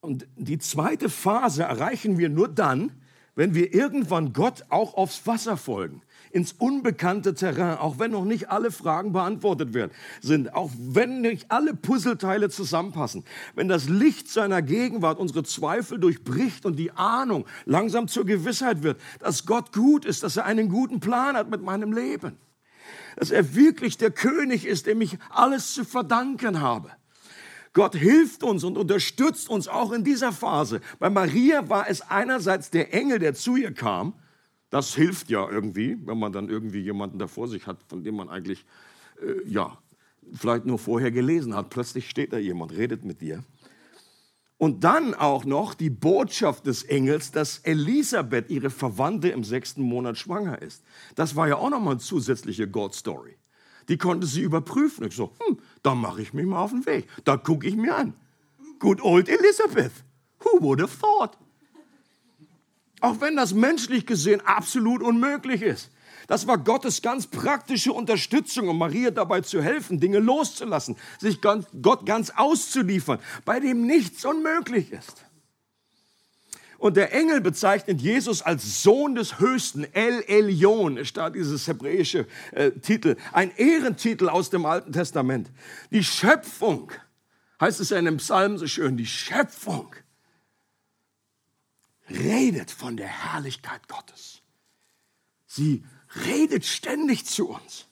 Und 0.00 0.26
die 0.34 0.58
zweite 0.58 1.08
Phase 1.08 1.62
erreichen 1.62 2.18
wir 2.18 2.28
nur 2.28 2.48
dann, 2.48 2.90
wenn 3.36 3.54
wir 3.54 3.72
irgendwann 3.72 4.32
Gott 4.32 4.64
auch 4.68 4.94
aufs 4.94 5.28
Wasser 5.28 5.56
folgen 5.56 6.02
ins 6.32 6.52
unbekannte 6.52 7.34
Terrain, 7.34 7.78
auch 7.78 7.98
wenn 7.98 8.10
noch 8.10 8.24
nicht 8.24 8.50
alle 8.50 8.70
Fragen 8.70 9.12
beantwortet 9.12 9.74
werden, 9.74 9.92
sind, 10.20 10.54
auch 10.54 10.70
wenn 10.78 11.20
nicht 11.20 11.50
alle 11.50 11.74
Puzzleteile 11.74 12.48
zusammenpassen, 12.48 13.24
wenn 13.54 13.68
das 13.68 13.88
Licht 13.88 14.28
seiner 14.28 14.62
Gegenwart 14.62 15.18
unsere 15.18 15.44
Zweifel 15.44 16.00
durchbricht 16.00 16.64
und 16.64 16.76
die 16.76 16.90
Ahnung 16.92 17.44
langsam 17.66 18.08
zur 18.08 18.24
Gewissheit 18.24 18.82
wird, 18.82 19.00
dass 19.20 19.44
Gott 19.46 19.72
gut 19.72 20.04
ist, 20.04 20.22
dass 20.22 20.36
er 20.36 20.46
einen 20.46 20.70
guten 20.70 21.00
Plan 21.00 21.36
hat 21.36 21.50
mit 21.50 21.62
meinem 21.62 21.92
Leben, 21.92 22.38
dass 23.16 23.30
er 23.30 23.54
wirklich 23.54 23.98
der 23.98 24.10
König 24.10 24.66
ist, 24.66 24.86
dem 24.86 25.02
ich 25.02 25.18
alles 25.30 25.74
zu 25.74 25.84
verdanken 25.84 26.60
habe. 26.60 26.90
Gott 27.74 27.94
hilft 27.94 28.42
uns 28.42 28.64
und 28.64 28.76
unterstützt 28.76 29.48
uns 29.48 29.66
auch 29.66 29.92
in 29.92 30.04
dieser 30.04 30.32
Phase. 30.32 30.80
Bei 30.98 31.08
Maria 31.08 31.68
war 31.70 31.88
es 31.88 32.02
einerseits 32.02 32.70
der 32.70 32.92
Engel, 32.92 33.18
der 33.18 33.34
zu 33.34 33.56
ihr 33.56 33.72
kam, 33.72 34.14
das 34.72 34.94
hilft 34.94 35.28
ja 35.28 35.46
irgendwie, 35.48 35.98
wenn 36.06 36.18
man 36.18 36.32
dann 36.32 36.48
irgendwie 36.48 36.80
jemanden 36.80 37.18
da 37.18 37.26
vor 37.26 37.46
sich 37.46 37.66
hat, 37.66 37.82
von 37.88 38.02
dem 38.02 38.16
man 38.16 38.30
eigentlich, 38.30 38.64
äh, 39.20 39.46
ja, 39.46 39.76
vielleicht 40.32 40.64
nur 40.64 40.78
vorher 40.78 41.10
gelesen 41.10 41.54
hat. 41.54 41.68
Plötzlich 41.68 42.08
steht 42.08 42.32
da 42.32 42.38
jemand, 42.38 42.72
redet 42.72 43.04
mit 43.04 43.20
dir. 43.20 43.44
Und 44.56 44.82
dann 44.82 45.12
auch 45.12 45.44
noch 45.44 45.74
die 45.74 45.90
Botschaft 45.90 46.66
des 46.66 46.84
Engels, 46.84 47.32
dass 47.32 47.58
Elisabeth, 47.58 48.48
ihre 48.48 48.70
Verwandte, 48.70 49.28
im 49.28 49.44
sechsten 49.44 49.82
Monat 49.82 50.16
schwanger 50.16 50.62
ist. 50.62 50.82
Das 51.16 51.36
war 51.36 51.48
ja 51.48 51.56
auch 51.56 51.68
nochmal 51.68 51.92
eine 51.92 52.00
zusätzliche 52.00 52.66
God-Story. 52.66 53.36
Die 53.90 53.98
konnte 53.98 54.26
sie 54.26 54.40
überprüfen. 54.40 55.06
Ich 55.06 55.14
so, 55.14 55.32
hm, 55.44 55.58
da 55.82 55.94
mache 55.94 56.22
ich 56.22 56.32
mich 56.32 56.46
mal 56.46 56.62
auf 56.62 56.70
den 56.70 56.86
Weg. 56.86 57.08
Da 57.24 57.36
gucke 57.36 57.66
ich 57.66 57.76
mir 57.76 57.94
an. 57.94 58.14
Good 58.78 59.02
old 59.02 59.28
Elizabeth. 59.28 59.92
Who 60.38 60.62
would 60.62 60.80
have 60.80 60.96
thought? 60.98 61.36
Auch 63.02 63.20
wenn 63.20 63.34
das 63.34 63.52
menschlich 63.52 64.06
gesehen 64.06 64.40
absolut 64.42 65.02
unmöglich 65.02 65.60
ist. 65.60 65.90
Das 66.28 66.46
war 66.46 66.56
Gottes 66.56 67.02
ganz 67.02 67.26
praktische 67.26 67.92
Unterstützung, 67.92 68.68
um 68.68 68.78
Maria 68.78 69.10
dabei 69.10 69.40
zu 69.40 69.60
helfen, 69.60 69.98
Dinge 69.98 70.20
loszulassen, 70.20 70.96
sich 71.18 71.40
Gott 71.40 72.06
ganz 72.06 72.30
auszuliefern, 72.30 73.18
bei 73.44 73.58
dem 73.58 73.86
nichts 73.86 74.24
unmöglich 74.24 74.92
ist. 74.92 75.24
Und 76.78 76.96
der 76.96 77.12
Engel 77.12 77.40
bezeichnet 77.40 78.00
Jesus 78.00 78.40
als 78.40 78.84
Sohn 78.84 79.16
des 79.16 79.40
Höchsten, 79.40 79.84
El 79.92 80.22
Elyon, 80.22 80.96
ist 80.96 81.16
da 81.16 81.28
dieses 81.28 81.66
hebräische 81.66 82.28
äh, 82.52 82.70
Titel, 82.70 83.16
ein 83.32 83.50
Ehrentitel 83.56 84.28
aus 84.28 84.50
dem 84.50 84.64
Alten 84.64 84.92
Testament. 84.92 85.50
Die 85.90 86.04
Schöpfung, 86.04 86.92
heißt 87.60 87.80
es 87.80 87.90
ja 87.90 87.98
in 87.98 88.04
dem 88.04 88.18
Psalm 88.18 88.58
so 88.58 88.68
schön, 88.68 88.96
die 88.96 89.06
Schöpfung 89.06 89.92
redet 92.12 92.70
von 92.70 92.96
der 92.96 93.08
Herrlichkeit 93.08 93.88
Gottes. 93.88 94.42
Sie 95.46 95.84
redet 96.26 96.64
ständig 96.64 97.26
zu 97.26 97.48
uns. 97.48 97.86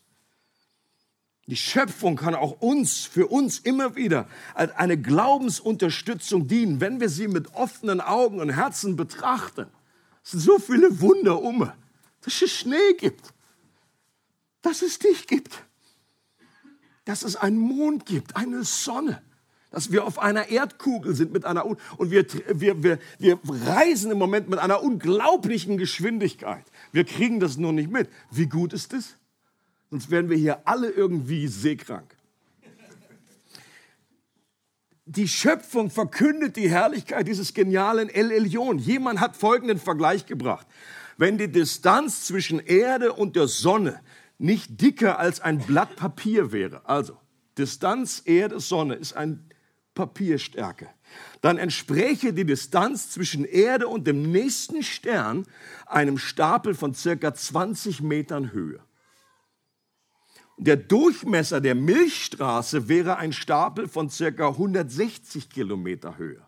Die 1.46 1.56
Schöpfung 1.56 2.14
kann 2.14 2.36
auch 2.36 2.60
uns, 2.60 3.04
für 3.06 3.26
uns 3.26 3.58
immer 3.58 3.96
wieder 3.96 4.28
als 4.54 4.72
eine 4.76 4.96
Glaubensunterstützung 4.96 6.46
dienen, 6.46 6.80
wenn 6.80 7.00
wir 7.00 7.08
sie 7.08 7.26
mit 7.26 7.54
offenen 7.54 8.00
Augen 8.00 8.40
und 8.40 8.50
Herzen 8.50 8.94
betrachten. 8.94 9.66
Es 10.22 10.30
sind 10.30 10.40
so 10.40 10.60
viele 10.60 11.00
Wunder 11.00 11.42
um, 11.42 11.70
dass 12.20 12.42
es 12.42 12.52
Schnee 12.52 12.94
gibt, 12.98 13.34
dass 14.62 14.82
es 14.82 15.00
dich 15.00 15.26
gibt, 15.26 15.64
dass 17.04 17.24
es 17.24 17.34
einen 17.34 17.58
Mond 17.58 18.06
gibt, 18.06 18.36
eine 18.36 18.62
Sonne, 18.62 19.20
dass 19.70 19.92
wir 19.92 20.04
auf 20.04 20.18
einer 20.18 20.48
Erdkugel 20.48 21.14
sind 21.14 21.32
mit 21.32 21.44
einer 21.44 21.64
und 21.64 22.10
wir, 22.10 22.26
wir, 22.48 22.82
wir, 22.82 22.98
wir 23.18 23.38
reisen 23.44 24.10
im 24.10 24.18
Moment 24.18 24.48
mit 24.48 24.58
einer 24.58 24.82
unglaublichen 24.82 25.78
Geschwindigkeit. 25.78 26.64
Wir 26.92 27.04
kriegen 27.04 27.40
das 27.40 27.56
nur 27.56 27.72
nicht 27.72 27.90
mit. 27.90 28.08
Wie 28.30 28.46
gut 28.46 28.72
ist 28.72 28.92
es? 28.92 29.16
Sonst 29.90 30.10
wären 30.10 30.28
wir 30.28 30.36
hier 30.36 30.66
alle 30.66 30.90
irgendwie 30.90 31.46
seekrank. 31.48 32.16
Die 35.06 35.26
Schöpfung 35.26 35.90
verkündet 35.90 36.56
die 36.56 36.70
Herrlichkeit 36.70 37.26
dieses 37.26 37.52
genialen 37.52 38.08
El 38.08 38.30
Elyon. 38.30 38.78
Jemand 38.78 39.20
hat 39.20 39.36
folgenden 39.36 39.78
Vergleich 39.78 40.26
gebracht. 40.26 40.66
Wenn 41.16 41.36
die 41.36 41.50
Distanz 41.50 42.24
zwischen 42.24 42.60
Erde 42.60 43.12
und 43.12 43.34
der 43.34 43.48
Sonne 43.48 44.00
nicht 44.38 44.80
dicker 44.80 45.18
als 45.18 45.40
ein 45.40 45.58
Blatt 45.58 45.96
Papier 45.96 46.52
wäre, 46.52 46.88
also 46.88 47.18
Distanz 47.58 48.22
Erde 48.24 48.60
Sonne 48.60 48.94
ist 48.94 49.14
ein 49.14 49.49
Papierstärke, 50.00 50.88
dann 51.42 51.58
entspräche 51.58 52.32
die 52.32 52.46
Distanz 52.46 53.10
zwischen 53.10 53.44
Erde 53.44 53.86
und 53.86 54.06
dem 54.06 54.32
nächsten 54.32 54.82
Stern 54.82 55.46
einem 55.84 56.16
Stapel 56.16 56.74
von 56.74 56.94
circa 56.94 57.34
20 57.34 58.00
Metern 58.00 58.52
Höhe. 58.52 58.80
Der 60.56 60.76
Durchmesser 60.76 61.60
der 61.60 61.74
Milchstraße 61.74 62.88
wäre 62.88 63.18
ein 63.18 63.34
Stapel 63.34 63.88
von 63.88 64.08
circa 64.08 64.48
160 64.48 65.50
Kilometer 65.50 66.16
Höhe. 66.16 66.40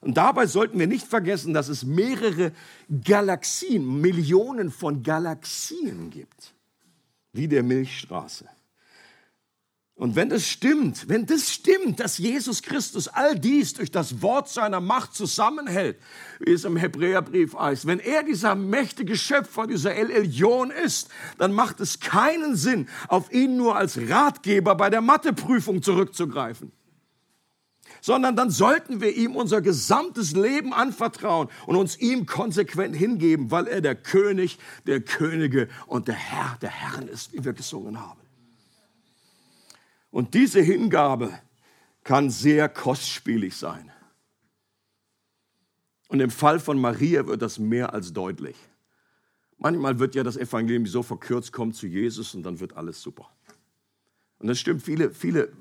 Und 0.00 0.16
dabei 0.16 0.46
sollten 0.46 0.78
wir 0.80 0.88
nicht 0.88 1.06
vergessen, 1.06 1.54
dass 1.54 1.68
es 1.68 1.84
mehrere 1.84 2.50
Galaxien, 3.04 4.00
Millionen 4.00 4.72
von 4.72 5.04
Galaxien 5.04 6.10
gibt, 6.10 6.52
wie 7.32 7.46
der 7.46 7.62
Milchstraße. 7.62 8.48
Und 10.00 10.16
wenn 10.16 10.30
das 10.30 10.48
stimmt, 10.48 11.10
wenn 11.10 11.26
das 11.26 11.52
stimmt, 11.52 12.00
dass 12.00 12.16
Jesus 12.16 12.62
Christus 12.62 13.06
all 13.06 13.38
dies 13.38 13.74
durch 13.74 13.90
das 13.90 14.22
Wort 14.22 14.48
seiner 14.48 14.80
Macht 14.80 15.12
zusammenhält, 15.12 15.98
wie 16.38 16.52
es 16.52 16.64
im 16.64 16.78
Hebräerbrief 16.78 17.54
heißt, 17.54 17.86
wenn 17.86 18.00
er 18.00 18.22
dieser 18.22 18.54
mächtige 18.54 19.14
Schöpfer, 19.14 19.66
dieser 19.66 19.94
El 19.94 20.10
Elyon 20.10 20.70
ist, 20.70 21.10
dann 21.36 21.52
macht 21.52 21.80
es 21.80 22.00
keinen 22.00 22.56
Sinn, 22.56 22.88
auf 23.08 23.30
ihn 23.30 23.58
nur 23.58 23.76
als 23.76 23.98
Ratgeber 24.08 24.74
bei 24.74 24.88
der 24.88 25.02
Matheprüfung 25.02 25.82
zurückzugreifen 25.82 26.72
sondern 28.00 28.34
dann 28.34 28.48
sollten 28.48 29.02
wir 29.02 29.14
ihm 29.14 29.36
unser 29.36 29.60
gesamtes 29.60 30.32
Leben 30.32 30.72
anvertrauen 30.72 31.48
und 31.66 31.76
uns 31.76 31.98
ihm 31.98 32.24
konsequent 32.24 32.96
hingeben, 32.96 33.50
weil 33.50 33.66
er 33.66 33.82
der 33.82 33.94
König 33.94 34.58
der 34.86 35.02
Könige 35.02 35.68
und 35.86 36.08
der 36.08 36.14
Herr 36.14 36.56
der 36.62 36.70
Herren 36.70 37.08
ist, 37.08 37.34
wie 37.34 37.44
wir 37.44 37.52
gesungen 37.52 38.00
haben. 38.00 38.19
Und 40.10 40.34
diese 40.34 40.60
Hingabe 40.60 41.32
kann 42.02 42.30
sehr 42.30 42.68
kostspielig 42.68 43.56
sein. 43.56 43.90
Und 46.08 46.20
im 46.20 46.30
Fall 46.30 46.58
von 46.58 46.80
Maria 46.80 47.26
wird 47.26 47.40
das 47.42 47.58
mehr 47.58 47.94
als 47.94 48.12
deutlich. 48.12 48.56
Manchmal 49.58 49.98
wird 49.98 50.14
ja 50.14 50.24
das 50.24 50.36
Evangelium 50.36 50.86
so 50.86 51.02
verkürzt, 51.02 51.52
kommt 51.52 51.76
zu 51.76 51.86
Jesus 51.86 52.34
und 52.34 52.42
dann 52.42 52.58
wird 52.58 52.76
alles 52.76 53.00
super. 53.00 53.30
Und 54.40 54.48
das 54.48 54.58
stimmt, 54.58 54.82
viele, 54.82 55.12
viele 55.12 55.44
äh, 55.44 55.52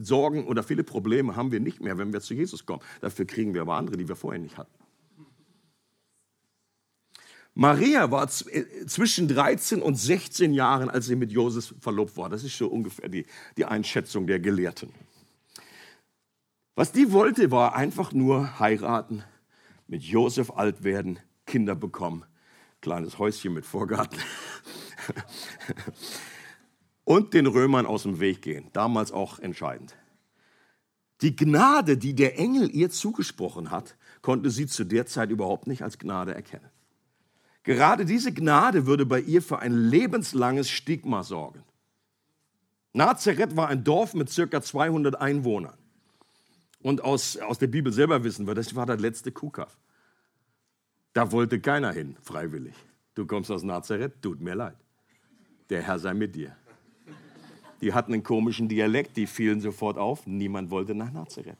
Sorgen 0.00 0.46
oder 0.46 0.64
viele 0.64 0.82
Probleme 0.82 1.36
haben 1.36 1.52
wir 1.52 1.60
nicht 1.60 1.80
mehr, 1.80 1.96
wenn 1.98 2.12
wir 2.12 2.20
zu 2.20 2.34
Jesus 2.34 2.66
kommen. 2.66 2.82
Dafür 3.00 3.24
kriegen 3.24 3.54
wir 3.54 3.62
aber 3.62 3.76
andere, 3.76 3.96
die 3.96 4.08
wir 4.08 4.16
vorher 4.16 4.40
nicht 4.40 4.58
hatten. 4.58 4.81
Maria 7.54 8.10
war 8.10 8.24
äh, 8.24 8.86
zwischen 8.86 9.28
13 9.28 9.82
und 9.82 9.96
16 9.96 10.54
Jahren, 10.54 10.88
als 10.88 11.06
sie 11.06 11.16
mit 11.16 11.32
Josef 11.32 11.74
verlobt 11.80 12.16
war. 12.16 12.28
Das 12.28 12.44
ist 12.44 12.56
so 12.56 12.68
ungefähr 12.68 13.08
die, 13.08 13.26
die 13.56 13.64
Einschätzung 13.64 14.26
der 14.26 14.40
Gelehrten. 14.40 14.90
Was 16.74 16.92
die 16.92 17.12
wollte, 17.12 17.50
war 17.50 17.74
einfach 17.74 18.12
nur 18.12 18.58
heiraten, 18.58 19.22
mit 19.86 20.02
Josef 20.02 20.50
alt 20.50 20.84
werden, 20.84 21.18
Kinder 21.44 21.74
bekommen, 21.74 22.24
kleines 22.80 23.18
Häuschen 23.18 23.52
mit 23.52 23.66
Vorgarten. 23.66 24.18
und 27.04 27.34
den 27.34 27.46
Römern 27.46 27.84
aus 27.84 28.04
dem 28.04 28.20
Weg 28.20 28.40
gehen. 28.40 28.70
Damals 28.72 29.12
auch 29.12 29.38
entscheidend. 29.38 29.94
Die 31.20 31.36
Gnade, 31.36 31.98
die 31.98 32.14
der 32.14 32.38
Engel 32.38 32.74
ihr 32.74 32.90
zugesprochen 32.90 33.70
hat, 33.70 33.96
konnte 34.22 34.50
sie 34.50 34.66
zu 34.66 34.84
der 34.84 35.06
Zeit 35.06 35.30
überhaupt 35.30 35.66
nicht 35.66 35.82
als 35.82 35.98
Gnade 35.98 36.34
erkennen. 36.34 36.70
Gerade 37.64 38.04
diese 38.04 38.32
Gnade 38.32 38.86
würde 38.86 39.06
bei 39.06 39.20
ihr 39.20 39.42
für 39.42 39.60
ein 39.60 39.72
lebenslanges 39.72 40.70
Stigma 40.70 41.22
sorgen. 41.22 41.62
Nazareth 42.92 43.56
war 43.56 43.68
ein 43.68 43.84
Dorf 43.84 44.14
mit 44.14 44.28
circa 44.30 44.60
200 44.60 45.20
Einwohnern. 45.20 45.76
Und 46.82 47.04
aus, 47.04 47.36
aus 47.36 47.58
der 47.58 47.68
Bibel 47.68 47.92
selber 47.92 48.24
wissen 48.24 48.46
wir, 48.46 48.54
das 48.54 48.74
war 48.74 48.86
der 48.86 48.96
letzte 48.96 49.30
Kuhkaff. 49.30 49.78
Da 51.12 51.30
wollte 51.30 51.60
keiner 51.60 51.92
hin, 51.92 52.16
freiwillig. 52.22 52.74
Du 53.14 53.26
kommst 53.26 53.50
aus 53.50 53.62
Nazareth, 53.62 54.20
tut 54.20 54.40
mir 54.40 54.54
leid. 54.54 54.76
Der 55.70 55.82
Herr 55.82 55.98
sei 55.98 56.14
mit 56.14 56.34
dir. 56.34 56.56
Die 57.80 57.92
hatten 57.92 58.12
einen 58.12 58.22
komischen 58.22 58.68
Dialekt, 58.68 59.16
die 59.16 59.26
fielen 59.26 59.60
sofort 59.60 59.98
auf. 59.98 60.26
Niemand 60.26 60.70
wollte 60.70 60.94
nach 60.94 61.12
Nazareth. 61.12 61.58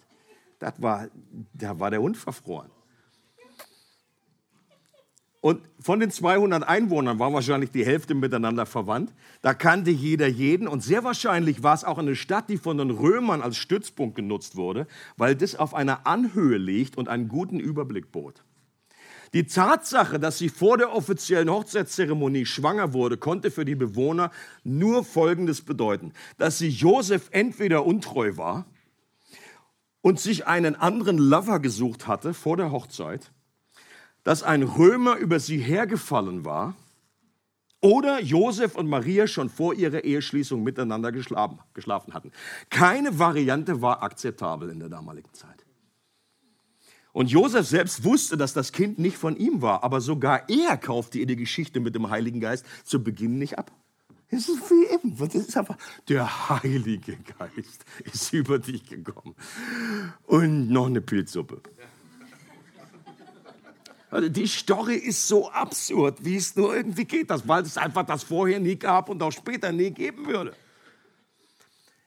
Das 0.58 0.74
war, 0.78 1.08
da 1.52 1.78
war 1.78 1.90
der 1.90 2.00
Hund 2.00 2.16
verfroren. 2.16 2.70
Und 5.42 5.60
von 5.80 5.98
den 5.98 6.12
200 6.12 6.62
Einwohnern 6.62 7.18
war 7.18 7.32
wahrscheinlich 7.32 7.72
die 7.72 7.84
Hälfte 7.84 8.14
miteinander 8.14 8.64
verwandt. 8.64 9.12
Da 9.42 9.54
kannte 9.54 9.90
jeder 9.90 10.28
jeden. 10.28 10.68
Und 10.68 10.84
sehr 10.84 11.02
wahrscheinlich 11.02 11.64
war 11.64 11.74
es 11.74 11.82
auch 11.82 11.98
eine 11.98 12.14
Stadt, 12.14 12.48
die 12.48 12.58
von 12.58 12.78
den 12.78 12.90
Römern 12.90 13.42
als 13.42 13.56
Stützpunkt 13.56 14.14
genutzt 14.14 14.54
wurde, 14.54 14.86
weil 15.16 15.34
das 15.34 15.56
auf 15.56 15.74
einer 15.74 16.06
Anhöhe 16.06 16.58
liegt 16.58 16.96
und 16.96 17.08
einen 17.08 17.26
guten 17.26 17.58
Überblick 17.58 18.12
bot. 18.12 18.44
Die 19.32 19.44
Tatsache, 19.44 20.20
dass 20.20 20.38
sie 20.38 20.48
vor 20.48 20.78
der 20.78 20.94
offiziellen 20.94 21.50
Hochzeitszeremonie 21.50 22.46
schwanger 22.46 22.92
wurde, 22.92 23.16
konnte 23.16 23.50
für 23.50 23.64
die 23.64 23.74
Bewohner 23.74 24.30
nur 24.62 25.04
Folgendes 25.04 25.62
bedeuten, 25.62 26.12
dass 26.38 26.58
sie 26.58 26.68
Josef 26.68 27.30
entweder 27.32 27.84
untreu 27.84 28.36
war 28.36 28.64
und 30.02 30.20
sich 30.20 30.46
einen 30.46 30.76
anderen 30.76 31.18
Lover 31.18 31.58
gesucht 31.58 32.06
hatte 32.06 32.32
vor 32.32 32.56
der 32.56 32.70
Hochzeit, 32.70 33.32
dass 34.24 34.42
ein 34.42 34.62
Römer 34.62 35.16
über 35.16 35.40
sie 35.40 35.58
hergefallen 35.58 36.44
war 36.44 36.74
oder 37.80 38.20
Josef 38.22 38.76
und 38.76 38.88
Maria 38.88 39.26
schon 39.26 39.48
vor 39.48 39.74
ihrer 39.74 40.04
Eheschließung 40.04 40.62
miteinander 40.62 41.10
geschlafen, 41.10 41.58
geschlafen 41.74 42.14
hatten. 42.14 42.30
Keine 42.70 43.18
Variante 43.18 43.82
war 43.82 44.02
akzeptabel 44.02 44.70
in 44.70 44.78
der 44.78 44.88
damaligen 44.88 45.32
Zeit. 45.32 45.66
Und 47.12 47.30
Josef 47.30 47.66
selbst 47.66 48.04
wusste, 48.04 48.36
dass 48.36 48.54
das 48.54 48.72
Kind 48.72 48.98
nicht 48.98 49.18
von 49.18 49.36
ihm 49.36 49.60
war, 49.60 49.84
aber 49.84 50.00
sogar 50.00 50.48
er 50.48 50.78
kaufte 50.78 51.18
ihr 51.18 51.26
die 51.26 51.36
Geschichte 51.36 51.80
mit 51.80 51.94
dem 51.94 52.08
Heiligen 52.08 52.40
Geist 52.40 52.64
zu 52.84 53.02
Beginn 53.02 53.38
nicht 53.38 53.58
ab. 53.58 53.70
Das 54.30 54.48
ist 54.48 54.70
wie 54.70 54.86
eben. 54.94 55.18
Das 55.18 55.34
ist 55.34 55.56
einfach, 55.58 55.76
der 56.08 56.48
Heilige 56.48 57.18
Geist 57.38 57.84
ist 58.12 58.32
über 58.32 58.58
dich 58.58 58.84
gekommen. 58.84 59.34
Und 60.24 60.70
noch 60.70 60.86
eine 60.86 61.02
Pilzsuppe. 61.02 61.60
Also 64.12 64.28
die 64.28 64.46
Story 64.46 64.96
ist 64.96 65.26
so 65.26 65.50
absurd, 65.50 66.22
wie 66.22 66.36
es 66.36 66.54
nur 66.54 66.76
irgendwie 66.76 67.06
geht, 67.06 67.30
das, 67.30 67.48
weil 67.48 67.62
es 67.62 67.78
einfach 67.78 68.04
das 68.04 68.22
vorher 68.22 68.60
nie 68.60 68.76
gab 68.76 69.08
und 69.08 69.22
auch 69.22 69.32
später 69.32 69.72
nie 69.72 69.90
geben 69.90 70.26
würde. 70.26 70.52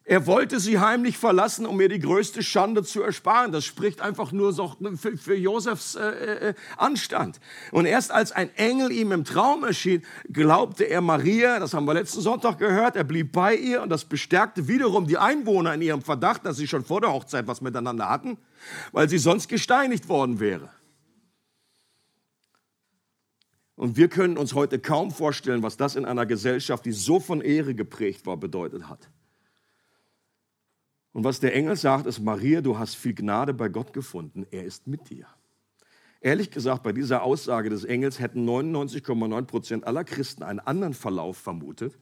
Er 0.08 0.28
wollte 0.28 0.60
sie 0.60 0.78
heimlich 0.78 1.18
verlassen, 1.18 1.66
um 1.66 1.82
ihr 1.82 1.90
die 1.90 1.98
größte 1.98 2.44
Schande 2.44 2.84
zu 2.84 3.02
ersparen. 3.02 3.52
Das 3.52 3.66
spricht 3.66 4.02
einfach 4.02 4.32
nur 4.32 4.54
so 4.54 4.76
für, 4.98 5.18
für 5.18 5.36
Josefs 5.36 5.96
äh, 5.96 6.50
äh, 6.50 6.54
Anstand. 6.78 7.40
Und 7.72 7.88
erst 7.88 8.12
als 8.12 8.32
ein 8.32 8.56
Engel 8.56 8.92
ihm 8.92 9.12
im 9.12 9.26
Traum 9.26 9.64
erschien, 9.64 10.06
glaubte 10.32 10.84
er 10.84 11.02
Maria, 11.02 11.58
das 11.58 11.74
haben 11.74 11.86
wir 11.86 11.96
letzten 11.96 12.22
Sonntag 12.22 12.60
gehört, 12.60 12.96
er 12.96 13.04
blieb 13.04 13.32
bei 13.32 13.56
ihr 13.56 13.82
und 13.82 13.90
das 13.90 14.06
bestärkte 14.06 14.68
wiederum 14.68 15.08
die 15.08 15.18
Einwohner 15.18 15.74
in 15.74 15.82
ihrem 15.82 16.04
Verdacht, 16.04 16.46
dass 16.46 16.58
sie 16.58 16.68
schon 16.68 16.86
vor 16.86 17.02
der 17.02 17.12
Hochzeit 17.12 17.48
was 17.48 17.62
miteinander 17.62 18.08
hatten, 18.08 18.38
weil 18.92 19.10
sie 19.10 19.18
sonst 19.18 19.48
gesteinigt 19.48 20.08
worden 20.08 20.40
wäre. 20.40 20.70
Und 23.86 23.98
wir 23.98 24.08
können 24.08 24.40
uns 24.40 24.56
heute 24.56 24.80
kaum 24.80 25.12
vorstellen, 25.12 25.62
was 25.62 25.78
das 25.78 25.96
in 25.96 26.06
einer 26.06 26.26
Gesellschaft, 26.26 26.86
die 26.86 26.92
so 26.92 27.20
von 27.20 27.40
Ehre 27.40 27.76
geprägt 27.76 28.26
war, 28.26 28.36
bedeutet 28.36 28.90
hat. 28.90 29.12
Und 31.14 31.24
was 31.24 31.40
der 31.40 31.54
Engel 31.54 31.76
sagt, 31.76 32.08
ist, 32.08 32.20
Maria, 32.20 32.62
du 32.62 32.80
hast 32.80 32.96
viel 32.96 33.14
Gnade 33.14 33.54
bei 33.54 33.70
Gott 33.70 33.94
gefunden, 33.94 34.48
er 34.50 34.64
ist 34.64 34.88
mit 34.88 35.12
dir. 35.12 35.28
Ehrlich 36.20 36.50
gesagt, 36.50 36.82
bei 36.82 36.94
dieser 36.94 37.22
Aussage 37.22 37.70
des 37.70 37.84
Engels 37.84 38.20
hätten 38.20 38.50
99,9 38.50 39.44
Prozent 39.44 39.86
aller 39.86 40.04
Christen 40.04 40.42
einen 40.42 40.62
anderen 40.62 40.96
Verlauf 40.96 41.38
vermutet 41.38 41.96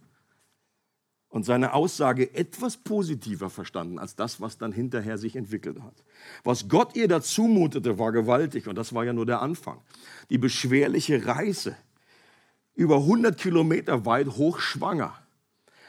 und 1.34 1.46
seine 1.46 1.74
Aussage 1.74 2.36
etwas 2.36 2.78
positiver 2.78 3.50
verstanden 3.50 3.98
als 3.98 4.16
das, 4.16 4.40
was 4.40 4.60
dann 4.60 4.72
hinterher 4.72 5.18
sich 5.18 5.36
entwickelt 5.36 5.82
hat. 5.82 5.96
Was 6.44 6.68
Gott 6.68 6.96
ihr 6.96 7.08
dazu 7.08 7.46
mutete, 7.46 7.98
war 7.98 8.12
gewaltig 8.12 8.68
und 8.68 8.78
das 8.78 8.94
war 8.94 9.04
ja 9.04 9.14
nur 9.14 9.26
der 9.26 9.42
Anfang. 9.42 9.82
Die 10.30 10.38
beschwerliche 10.38 11.26
Reise, 11.26 11.76
über 12.76 12.98
100 12.98 13.36
Kilometer 13.36 14.06
weit 14.06 14.28
hochschwanger, 14.28 15.18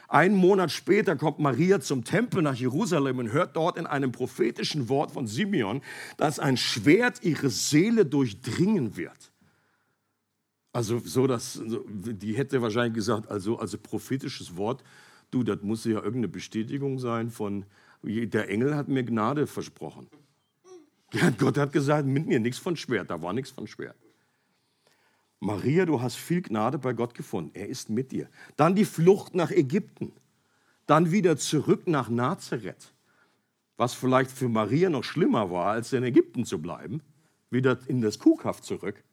einen 0.07 0.35
Monat 0.35 0.71
später 0.71 1.15
kommt 1.15 1.37
Maria 1.37 1.79
zum 1.79 2.03
Tempel 2.03 2.41
nach 2.41 2.55
Jerusalem 2.55 3.19
und 3.19 3.31
hört 3.31 3.55
dort 3.55 3.77
in 3.77 3.85
einem 3.85 4.11
prophetischen 4.11 4.89
Wort 4.89 5.11
von 5.11 5.27
Simeon, 5.27 5.83
dass 6.17 6.39
ein 6.39 6.57
Schwert 6.57 7.21
ihre 7.21 7.51
Seele 7.51 8.07
durchdringen 8.07 8.97
wird. 8.97 9.31
Also 10.73 10.97
so, 10.97 11.27
dass 11.27 11.61
die 11.63 12.33
hätte 12.33 12.63
wahrscheinlich 12.63 12.95
gesagt, 12.95 13.29
also 13.29 13.59
also 13.59 13.77
prophetisches 13.77 14.57
Wort, 14.57 14.83
du, 15.35 15.43
das 15.43 15.61
muss 15.61 15.83
ja 15.85 15.95
irgendeine 15.95 16.29
Bestätigung 16.29 16.97
sein 16.97 17.29
von 17.29 17.65
der 18.03 18.49
Engel 18.49 18.75
hat 18.75 18.87
mir 18.87 19.03
Gnade 19.03 19.47
versprochen. 19.47 20.07
Gott 21.39 21.57
hat 21.57 21.71
gesagt, 21.71 22.07
mit 22.07 22.27
mir 22.27 22.39
nichts 22.39 22.59
von 22.59 22.75
Schwert, 22.75 23.09
da 23.09 23.21
war 23.21 23.33
nichts 23.33 23.51
von 23.51 23.67
Schwert. 23.67 23.95
Maria, 25.39 25.85
du 25.85 26.01
hast 26.01 26.15
viel 26.15 26.41
Gnade 26.41 26.77
bei 26.77 26.93
Gott 26.93 27.13
gefunden. 27.13 27.51
Er 27.53 27.67
ist 27.67 27.89
mit 27.89 28.11
dir. 28.11 28.29
Dann 28.55 28.75
die 28.75 28.85
Flucht 28.85 29.35
nach 29.35 29.51
Ägypten. 29.51 30.13
Dann 30.85 31.11
wieder 31.11 31.37
zurück 31.37 31.87
nach 31.87 32.09
Nazareth. 32.09 32.93
Was 33.75 33.93
vielleicht 33.93 34.31
für 34.31 34.49
Maria 34.49 34.89
noch 34.89 35.03
schlimmer 35.03 35.51
war, 35.51 35.71
als 35.71 35.91
in 35.93 36.03
Ägypten 36.03 36.45
zu 36.45 36.61
bleiben, 36.61 37.01
wieder 37.49 37.77
in 37.87 38.01
das 38.01 38.19
Kuhkaff 38.19 38.61
zurück 38.61 39.03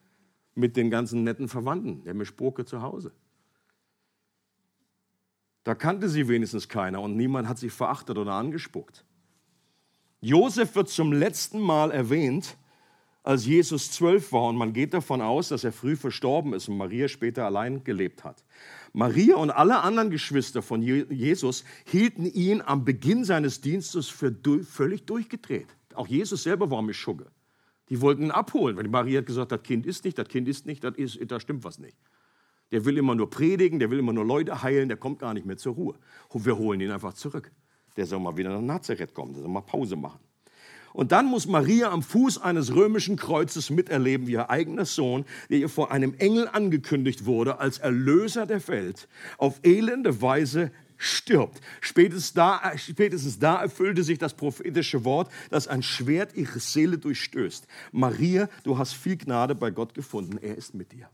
mit 0.54 0.76
den 0.76 0.90
ganzen 0.90 1.24
netten 1.24 1.48
Verwandten, 1.48 2.04
der 2.04 2.14
Mischpoke 2.14 2.64
zu 2.64 2.82
Hause. 2.82 3.12
Da 5.64 5.74
kannte 5.74 6.08
sie 6.08 6.28
wenigstens 6.28 6.68
keiner 6.68 7.00
und 7.00 7.16
niemand 7.16 7.48
hat 7.48 7.58
sie 7.58 7.70
verachtet 7.70 8.18
oder 8.18 8.32
angespuckt. 8.32 9.04
Josef 10.20 10.74
wird 10.74 10.88
zum 10.88 11.12
letzten 11.12 11.60
Mal 11.60 11.90
erwähnt, 11.90 12.56
als 13.24 13.46
Jesus 13.46 13.92
zwölf 13.92 14.32
war 14.32 14.48
und 14.48 14.56
man 14.56 14.72
geht 14.72 14.94
davon 14.94 15.20
aus, 15.20 15.48
dass 15.48 15.62
er 15.62 15.72
früh 15.72 15.94
verstorben 15.94 16.54
ist 16.54 16.68
und 16.68 16.76
Maria 16.76 17.06
später 17.06 17.44
allein 17.44 17.84
gelebt 17.84 18.24
hat. 18.24 18.44
Maria 18.92 19.36
und 19.36 19.50
alle 19.50 19.80
anderen 19.80 20.10
Geschwister 20.10 20.60
von 20.60 20.82
Jesus 20.82 21.64
hielten 21.84 22.26
ihn 22.26 22.60
am 22.60 22.84
Beginn 22.84 23.24
seines 23.24 23.60
Dienstes 23.60 24.08
für 24.08 24.34
völlig 24.64 25.06
durchgedreht. 25.06 25.68
Auch 25.94 26.08
Jesus 26.08 26.42
selber 26.42 26.70
war 26.70 26.82
Mischugge. 26.82 27.26
Die 27.88 28.00
wollten 28.00 28.24
ihn 28.24 28.30
abholen, 28.30 28.76
weil 28.76 28.88
Maria 28.88 29.18
hat 29.18 29.26
gesagt, 29.26 29.52
das 29.52 29.62
Kind 29.62 29.86
ist 29.86 30.04
nicht, 30.04 30.18
das 30.18 30.28
Kind 30.28 30.48
ist 30.48 30.66
nicht, 30.66 30.82
da 30.84 31.40
stimmt 31.40 31.64
was 31.64 31.78
nicht. 31.78 31.96
Der 32.72 32.84
will 32.84 32.98
immer 32.98 33.14
nur 33.14 33.30
predigen, 33.30 33.78
der 33.78 33.90
will 33.90 33.98
immer 33.98 34.12
nur 34.12 34.24
Leute 34.24 34.62
heilen, 34.62 34.88
der 34.88 34.96
kommt 34.96 35.20
gar 35.20 35.34
nicht 35.34 35.46
mehr 35.46 35.58
zur 35.58 35.74
Ruhe. 35.74 35.94
Und 36.28 36.44
wir 36.44 36.56
holen 36.56 36.80
ihn 36.80 36.90
einfach 36.90 37.12
zurück. 37.12 37.52
Der 37.96 38.06
soll 38.06 38.18
mal 38.18 38.36
wieder 38.36 38.50
nach 38.50 38.60
Nazareth 38.60 39.14
kommen, 39.14 39.34
der 39.34 39.42
soll 39.42 39.50
mal 39.50 39.60
Pause 39.60 39.94
machen. 39.94 40.20
Und 40.92 41.12
dann 41.12 41.26
muss 41.26 41.46
Maria 41.46 41.90
am 41.90 42.02
Fuß 42.02 42.38
eines 42.38 42.74
römischen 42.74 43.16
Kreuzes 43.16 43.70
miterleben, 43.70 44.26
wie 44.26 44.32
ihr 44.32 44.50
eigener 44.50 44.84
Sohn, 44.84 45.24
der 45.48 45.58
ihr 45.58 45.68
vor 45.68 45.90
einem 45.90 46.14
Engel 46.14 46.48
angekündigt 46.48 47.24
wurde, 47.24 47.58
als 47.60 47.78
Erlöser 47.78 48.46
der 48.46 48.66
Welt, 48.68 49.08
auf 49.38 49.60
elende 49.62 50.20
Weise 50.20 50.70
stirbt. 50.98 51.60
Spätestens 51.80 52.34
da, 52.34 52.72
spätestens 52.76 53.38
da 53.38 53.62
erfüllte 53.62 54.02
sich 54.02 54.18
das 54.18 54.34
prophetische 54.34 55.04
Wort, 55.04 55.30
dass 55.50 55.66
ein 55.66 55.82
Schwert 55.82 56.34
ihre 56.36 56.60
Seele 56.60 56.98
durchstößt. 56.98 57.66
Maria, 57.90 58.48
du 58.62 58.78
hast 58.78 58.92
viel 58.92 59.16
Gnade 59.16 59.54
bei 59.54 59.70
Gott 59.70 59.94
gefunden. 59.94 60.38
Er 60.38 60.56
ist 60.56 60.74
mit 60.74 60.92
dir. 60.92 61.08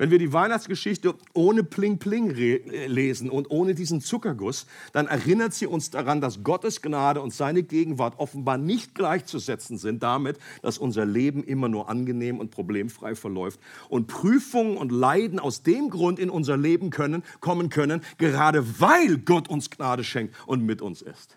Wenn 0.00 0.10
wir 0.10 0.18
die 0.18 0.32
Weihnachtsgeschichte 0.32 1.14
ohne 1.34 1.62
Pling 1.62 1.98
Pling 1.98 2.30
lesen 2.30 3.28
und 3.28 3.50
ohne 3.50 3.74
diesen 3.74 4.00
Zuckerguss, 4.00 4.64
dann 4.94 5.06
erinnert 5.06 5.52
sie 5.52 5.66
uns 5.66 5.90
daran, 5.90 6.22
dass 6.22 6.42
Gottes 6.42 6.80
Gnade 6.80 7.20
und 7.20 7.34
seine 7.34 7.62
Gegenwart 7.62 8.18
offenbar 8.18 8.56
nicht 8.56 8.94
gleichzusetzen 8.94 9.76
sind 9.76 10.02
damit, 10.02 10.38
dass 10.62 10.78
unser 10.78 11.04
Leben 11.04 11.44
immer 11.44 11.68
nur 11.68 11.90
angenehm 11.90 12.38
und 12.38 12.50
problemfrei 12.50 13.14
verläuft 13.14 13.60
und 13.90 14.06
Prüfungen 14.06 14.78
und 14.78 14.90
Leiden 14.90 15.38
aus 15.38 15.64
dem 15.64 15.90
Grund 15.90 16.18
in 16.18 16.30
unser 16.30 16.56
Leben 16.56 16.88
können, 16.88 17.22
kommen 17.40 17.68
können, 17.68 18.00
gerade 18.16 18.80
weil 18.80 19.18
Gott 19.18 19.50
uns 19.50 19.68
Gnade 19.68 20.02
schenkt 20.02 20.34
und 20.46 20.64
mit 20.64 20.80
uns 20.80 21.02
ist. 21.02 21.36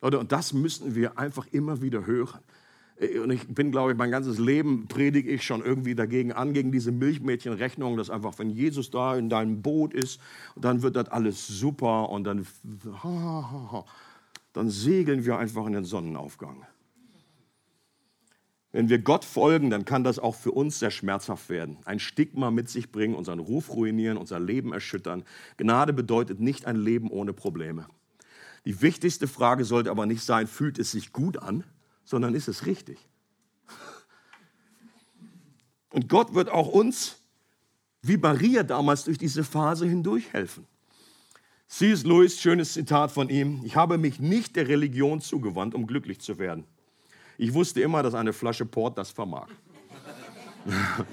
Und 0.00 0.32
das 0.32 0.54
müssen 0.54 0.94
wir 0.94 1.18
einfach 1.18 1.46
immer 1.52 1.82
wieder 1.82 2.06
hören. 2.06 2.40
Und 2.98 3.30
ich 3.30 3.48
bin, 3.48 3.72
glaube 3.72 3.92
ich, 3.92 3.98
mein 3.98 4.10
ganzes 4.10 4.38
Leben 4.38 4.86
predige 4.86 5.30
ich 5.30 5.42
schon 5.42 5.64
irgendwie 5.64 5.94
dagegen 5.94 6.32
an, 6.32 6.52
gegen 6.52 6.70
diese 6.70 6.92
Milchmädchenrechnung, 6.92 7.96
dass 7.96 8.10
einfach, 8.10 8.38
wenn 8.38 8.50
Jesus 8.50 8.90
da 8.90 9.16
in 9.16 9.28
deinem 9.28 9.60
Boot 9.62 9.92
ist, 9.92 10.20
dann 10.56 10.82
wird 10.82 10.94
das 10.94 11.08
alles 11.08 11.48
super 11.48 12.10
und 12.10 12.24
dann, 12.24 12.46
dann 14.52 14.70
segeln 14.70 15.24
wir 15.24 15.38
einfach 15.38 15.66
in 15.66 15.72
den 15.72 15.84
Sonnenaufgang. 15.84 16.64
Wenn 18.72 18.88
wir 18.88 18.98
Gott 18.98 19.24
folgen, 19.24 19.68
dann 19.68 19.84
kann 19.84 20.02
das 20.02 20.18
auch 20.18 20.34
für 20.34 20.52
uns 20.52 20.78
sehr 20.78 20.90
schmerzhaft 20.90 21.50
werden. 21.50 21.78
Ein 21.84 21.98
Stigma 21.98 22.50
mit 22.50 22.70
sich 22.70 22.90
bringen, 22.90 23.14
unseren 23.14 23.38
Ruf 23.38 23.70
ruinieren, 23.70 24.16
unser 24.16 24.40
Leben 24.40 24.72
erschüttern. 24.72 25.24
Gnade 25.58 25.92
bedeutet 25.92 26.40
nicht 26.40 26.66
ein 26.66 26.76
Leben 26.76 27.10
ohne 27.10 27.34
Probleme. 27.34 27.86
Die 28.64 28.80
wichtigste 28.80 29.28
Frage 29.28 29.64
sollte 29.64 29.90
aber 29.90 30.06
nicht 30.06 30.22
sein, 30.22 30.46
fühlt 30.46 30.78
es 30.78 30.92
sich 30.92 31.12
gut 31.12 31.36
an, 31.36 31.64
sondern 32.04 32.34
ist 32.34 32.48
es 32.48 32.66
richtig? 32.66 32.98
Und 35.90 36.08
Gott 36.08 36.34
wird 36.34 36.48
auch 36.48 36.68
uns, 36.68 37.16
wie 38.02 38.16
Maria 38.16 38.62
damals, 38.62 39.04
durch 39.04 39.18
diese 39.18 39.44
Phase 39.44 39.86
hindurch 39.86 40.32
helfen. 40.32 40.66
C.S. 41.68 42.04
Lewis, 42.04 42.40
schönes 42.40 42.72
Zitat 42.74 43.12
von 43.12 43.28
ihm, 43.30 43.62
ich 43.64 43.76
habe 43.76 43.96
mich 43.96 44.20
nicht 44.20 44.56
der 44.56 44.68
Religion 44.68 45.22
zugewandt, 45.22 45.74
um 45.74 45.86
glücklich 45.86 46.20
zu 46.20 46.38
werden. 46.38 46.64
Ich 47.38 47.54
wusste 47.54 47.80
immer, 47.80 48.02
dass 48.02 48.12
eine 48.14 48.34
Flasche 48.34 48.66
Port 48.66 48.98
das 48.98 49.10
vermag. 49.10 49.48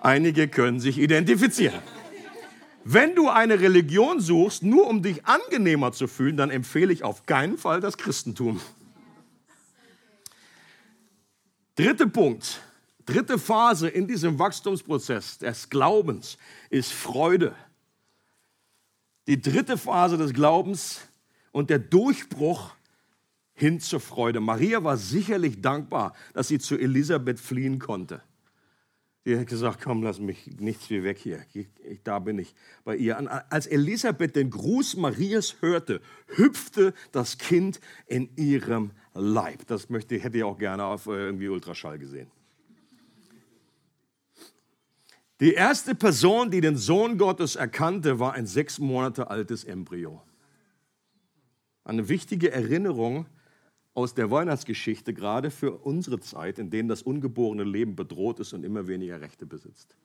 Einige 0.00 0.48
können 0.48 0.80
sich 0.80 0.98
identifizieren. 0.98 1.80
Wenn 2.86 3.14
du 3.14 3.30
eine 3.30 3.60
Religion 3.60 4.20
suchst, 4.20 4.62
nur 4.62 4.86
um 4.86 5.02
dich 5.02 5.24
angenehmer 5.24 5.92
zu 5.92 6.06
fühlen, 6.06 6.36
dann 6.36 6.50
empfehle 6.50 6.92
ich 6.92 7.02
auf 7.02 7.24
keinen 7.24 7.56
Fall 7.56 7.80
das 7.80 7.96
Christentum. 7.96 8.60
Dritter 11.76 12.06
Punkt, 12.06 12.60
dritte 13.06 13.38
Phase 13.38 13.88
in 13.88 14.06
diesem 14.06 14.38
Wachstumsprozess 14.38 15.38
des 15.38 15.70
Glaubens 15.70 16.36
ist 16.68 16.92
Freude. 16.92 17.54
Die 19.26 19.40
dritte 19.40 19.78
Phase 19.78 20.18
des 20.18 20.34
Glaubens 20.34 21.00
und 21.52 21.70
der 21.70 21.78
Durchbruch 21.78 22.74
hin 23.54 23.80
zur 23.80 24.00
Freude. 24.00 24.40
Maria 24.40 24.84
war 24.84 24.98
sicherlich 24.98 25.62
dankbar, 25.62 26.14
dass 26.34 26.48
sie 26.48 26.58
zu 26.58 26.76
Elisabeth 26.76 27.40
fliehen 27.40 27.78
konnte. 27.78 28.20
Die 29.24 29.38
hat 29.38 29.46
gesagt, 29.46 29.80
komm, 29.82 30.02
lass 30.02 30.18
mich 30.18 30.50
nichts 30.58 30.90
wie 30.90 31.02
weg 31.02 31.18
hier. 31.18 31.40
Ich, 31.54 31.66
ich, 31.82 32.02
da 32.02 32.18
bin 32.18 32.38
ich 32.38 32.54
bei 32.84 32.96
ihr. 32.96 33.16
Als 33.50 33.66
Elisabeth 33.66 34.36
den 34.36 34.50
Gruß 34.50 34.96
Marias 34.96 35.56
hörte, 35.60 36.02
hüpfte 36.26 36.92
das 37.10 37.38
Kind 37.38 37.80
in 38.06 38.28
ihrem 38.36 38.90
Leib. 39.14 39.66
Das 39.66 39.88
möchte, 39.88 40.18
hätte 40.18 40.36
ich 40.36 40.44
auch 40.44 40.58
gerne 40.58 40.84
auf 40.84 41.06
äh, 41.06 41.12
irgendwie 41.12 41.48
Ultraschall 41.48 41.98
gesehen. 41.98 42.30
Die 45.40 45.54
erste 45.54 45.94
Person, 45.94 46.50
die 46.50 46.60
den 46.60 46.76
Sohn 46.76 47.16
Gottes 47.16 47.56
erkannte, 47.56 48.18
war 48.18 48.34
ein 48.34 48.46
sechs 48.46 48.78
Monate 48.78 49.30
altes 49.30 49.64
Embryo. 49.64 50.22
Eine 51.82 52.08
wichtige 52.08 52.52
Erinnerung 52.52 53.26
aus 53.94 54.14
der 54.14 54.30
Weihnachtsgeschichte, 54.30 55.14
gerade 55.14 55.50
für 55.50 55.72
unsere 55.72 56.20
Zeit, 56.20 56.58
in 56.58 56.70
denen 56.70 56.88
das 56.88 57.02
ungeborene 57.02 57.64
Leben 57.64 57.94
bedroht 57.94 58.40
ist 58.40 58.52
und 58.52 58.64
immer 58.64 58.88
weniger 58.88 59.20
Rechte 59.20 59.46
besitzt. 59.46 59.96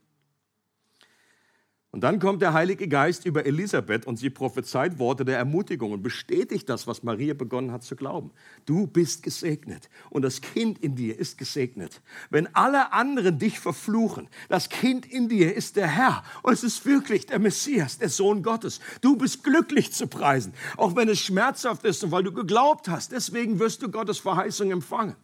Und 1.91 2.01
dann 2.01 2.19
kommt 2.19 2.43
der 2.43 2.53
Heilige 2.53 2.87
Geist 2.87 3.25
über 3.25 3.47
Elisabeth 3.47 4.05
und 4.05 4.17
sie 4.17 4.29
prophezeit 4.29 4.99
Worte 4.99 5.25
der 5.25 5.39
Ermutigung 5.39 5.91
und 5.91 6.03
bestätigt 6.03 6.69
das, 6.69 6.85
was 6.85 7.01
Maria 7.01 7.33
begonnen 7.33 7.71
hat 7.71 7.83
zu 7.83 7.95
glauben. 7.95 8.29
Du 8.67 8.85
bist 8.85 9.23
gesegnet 9.23 9.89
und 10.11 10.21
das 10.21 10.41
Kind 10.41 10.77
in 10.83 10.95
dir 10.95 11.17
ist 11.17 11.39
gesegnet. 11.39 12.01
Wenn 12.29 12.53
alle 12.55 12.93
anderen 12.93 13.39
dich 13.39 13.59
verfluchen, 13.59 14.27
das 14.49 14.69
Kind 14.69 15.07
in 15.07 15.29
dir 15.29 15.55
ist 15.55 15.77
der 15.77 15.87
Herr 15.87 16.23
und 16.43 16.53
es 16.53 16.63
ist 16.63 16.85
wirklich 16.85 17.25
der 17.25 17.39
Messias, 17.39 17.97
der 17.97 18.09
Sohn 18.09 18.43
Gottes. 18.43 18.81
Du 19.01 19.15
bist 19.15 19.43
glücklich 19.43 19.91
zu 19.91 20.05
preisen, 20.05 20.53
auch 20.77 20.95
wenn 20.95 21.09
es 21.09 21.19
schmerzhaft 21.19 21.85
ist 21.85 22.03
und 22.03 22.11
weil 22.11 22.23
du 22.23 22.31
geglaubt 22.31 22.87
hast. 22.87 23.13
Deswegen 23.13 23.57
wirst 23.57 23.81
du 23.81 23.89
Gottes 23.89 24.19
Verheißung 24.19 24.69
empfangen. 24.69 25.15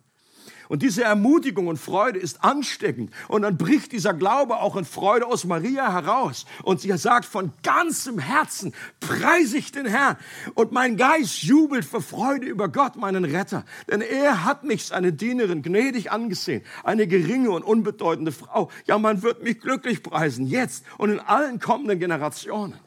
Und 0.70 0.82
diese 0.82 1.04
Ermutigung 1.04 1.68
und 1.68 1.78
Freude 1.78 2.20
ist 2.20 2.44
ansteckend. 2.44 3.12
Und 3.28 3.44
dann 3.44 3.58
bricht 3.58 3.92
dieser 3.92 4.14
Glaube 4.14 4.58
auch 4.58 4.76
in 4.76 4.86
Freude 4.86 5.28
aus 5.28 5.46
Maria 5.46 5.92
heraus. 5.92 6.46
Und 6.64 6.82
sie 6.82 6.96
sagt 6.98 7.26
von 7.26 7.52
ganzem 7.64 8.20
Herzen, 8.20 8.74
preise 9.00 9.58
ich 9.58 9.72
den 9.72 9.86
Herrn. 9.86 10.18
Und 10.54 10.72
mein 10.72 10.98
Geist 10.98 11.44
jubelt 11.44 11.86
vor 11.86 12.02
Freude 12.02 12.46
über 12.46 12.70
Gott, 12.70 12.96
meinen 12.96 13.26
Retter. 13.26 13.66
Denn 13.90 14.02
er 14.02 14.44
hat 14.44 14.64
mich, 14.64 14.86
seine 14.86 15.14
Dienerin, 15.14 15.62
gnädig 15.62 16.12
angesehen. 16.12 16.64
Eine 16.84 17.08
geringe 17.08 17.52
und 17.52 17.64
unbedeutende 17.64 18.32
Frau. 18.32 18.70
Ja, 18.86 18.98
man 18.98 19.22
wird 19.22 19.44
mich 19.44 19.60
glücklich 19.60 20.04
preisen, 20.04 20.48
jetzt 20.48 20.84
und 20.98 21.12
in 21.12 21.20
allen 21.20 21.60
kommenden 21.60 22.00
Generationen. 22.00 22.80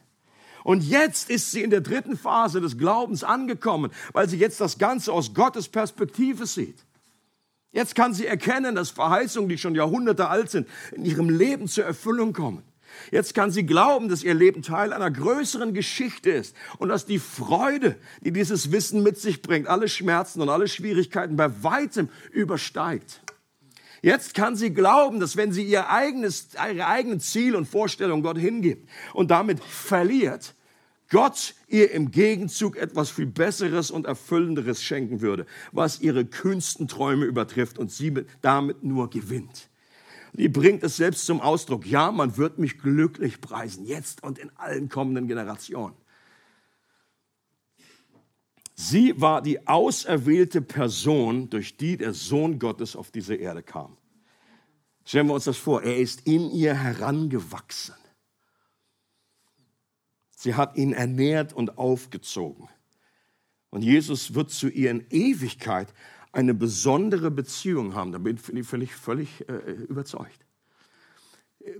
Und 0.65 0.85
jetzt 0.85 1.31
ist 1.31 1.51
sie 1.51 1.63
in 1.63 1.71
der 1.71 1.81
dritten 1.81 2.17
Phase 2.17 2.61
des 2.61 2.77
Glaubens 2.77 3.25
angekommen, 3.25 3.91
weil 4.13 4.29
sie 4.29 4.37
jetzt 4.37 4.61
das 4.61 4.79
Ganze 4.79 5.13
aus 5.13 5.33
Gottes 5.33 5.69
Perspektive 5.69 6.47
sieht. 6.47 6.85
Jetzt 7.71 7.95
kann 7.95 8.15
sie 8.15 8.27
erkennen, 8.27 8.75
dass 8.75 8.91
Verheißungen, 8.91 9.49
die 9.49 9.59
schon 9.59 9.75
Jahrhunderte 9.75 10.29
alt 10.29 10.51
sind, 10.51 10.69
in 10.93 11.05
ihrem 11.05 11.29
Leben 11.29 11.69
zur 11.69 11.85
Erfüllung 11.85 12.33
kommen. 12.33 12.63
Jetzt 13.11 13.35
kann 13.35 13.51
sie 13.51 13.67
glauben, 13.67 14.09
dass 14.09 14.23
ihr 14.23 14.35
Leben 14.35 14.63
Teil 14.63 14.93
einer 14.93 15.11
größeren 15.11 15.75
Geschichte 15.75 16.31
ist 16.31 16.57
und 16.79 16.89
dass 16.89 17.07
die 17.07 17.19
Freude, 17.19 17.97
die 18.23 18.33
dieses 18.33 18.73
Wissen 18.73 19.03
mit 19.03 19.19
sich 19.19 19.43
bringt, 19.43 19.69
alle 19.69 19.89
Schmerzen 19.89 20.41
und 20.41 20.49
alle 20.49 20.69
Schwierigkeiten 20.69 21.37
bei 21.37 21.63
weitem 21.63 22.09
übersteigt. 22.33 23.21
Jetzt 24.01 24.35
kann 24.35 24.57
sie 24.57 24.73
glauben, 24.73 25.21
dass 25.21 25.37
wenn 25.37 25.53
sie 25.53 25.65
ihr 25.65 25.91
eigenes, 25.91 26.49
ihre 26.55 26.87
eigenen 26.87 27.21
Ziel 27.21 27.57
und 27.57 27.67
Vorstellungen 27.67 28.23
Gott 28.23 28.39
hingibt 28.39 28.89
und 29.13 29.31
damit 29.31 29.61
verliert, 29.61 30.55
Gott 31.11 31.55
ihr 31.69 31.91
im 31.91 32.11
Gegenzug 32.11 32.77
etwas 32.77 33.11
viel 33.11 33.27
Besseres 33.27 33.91
und 33.91 34.07
Erfüllenderes 34.07 34.83
schenken 34.83 35.21
würde, 35.23 35.47
was 35.73 36.01
ihre 36.01 36.27
kühnsten 36.27 36.87
Träume 36.87 37.25
übertrifft 37.25 37.79
und 37.79 37.91
sie 37.91 38.13
damit 38.43 38.85
nur 38.85 39.09
gewinnt. 39.09 39.71
Die 40.35 40.49
bringt 40.49 40.83
es 40.83 40.97
selbst 40.97 41.25
zum 41.25 41.41
Ausdruck. 41.41 41.87
Ja, 41.87 42.13
man 42.13 42.37
wird 42.37 42.59
mich 42.59 42.79
glücklich 42.79 43.41
preisen, 43.41 43.87
jetzt 43.87 44.23
und 44.23 44.39
in 44.39 44.51
allen 44.57 44.89
kommenden 44.91 45.27
Generationen. 45.27 45.97
Sie 48.75 49.21
war 49.21 49.43
die 49.43 49.67
auserwählte 49.67 50.61
Person, 50.61 51.51
durch 51.51 51.77
die 51.77 51.97
der 51.97 52.13
Sohn 52.13 52.59
Gottes 52.59 52.95
auf 52.95 53.11
diese 53.11 53.35
Erde 53.35 53.63
kam. 53.63 53.97
Stellen 55.05 55.27
wir 55.27 55.35
uns 55.35 55.45
das 55.45 55.57
vor, 55.57 55.83
er 55.83 55.97
ist 55.97 56.27
in 56.27 56.51
ihr 56.51 56.75
herangewachsen. 56.75 57.95
Sie 60.41 60.55
hat 60.55 60.77
ihn 60.77 60.93
ernährt 60.93 61.53
und 61.53 61.79
aufgezogen. 61.79 62.69
Und 63.71 63.83
Jesus 63.83 64.37
wird 64.37 64.51
zu 64.51 64.69
ihr 64.69 64.93
in 64.93 65.05
Ewigkeit 65.11 65.93
eine 66.31 66.55
besondere 66.55 67.33
Beziehung 67.33 67.97
haben. 67.97 68.13
Da 68.13 68.19
bin 68.19 68.37
ich 68.37 68.65
völlig, 68.65 68.95
völlig 68.95 69.49
äh, 69.49 69.73
überzeugt. 69.89 70.47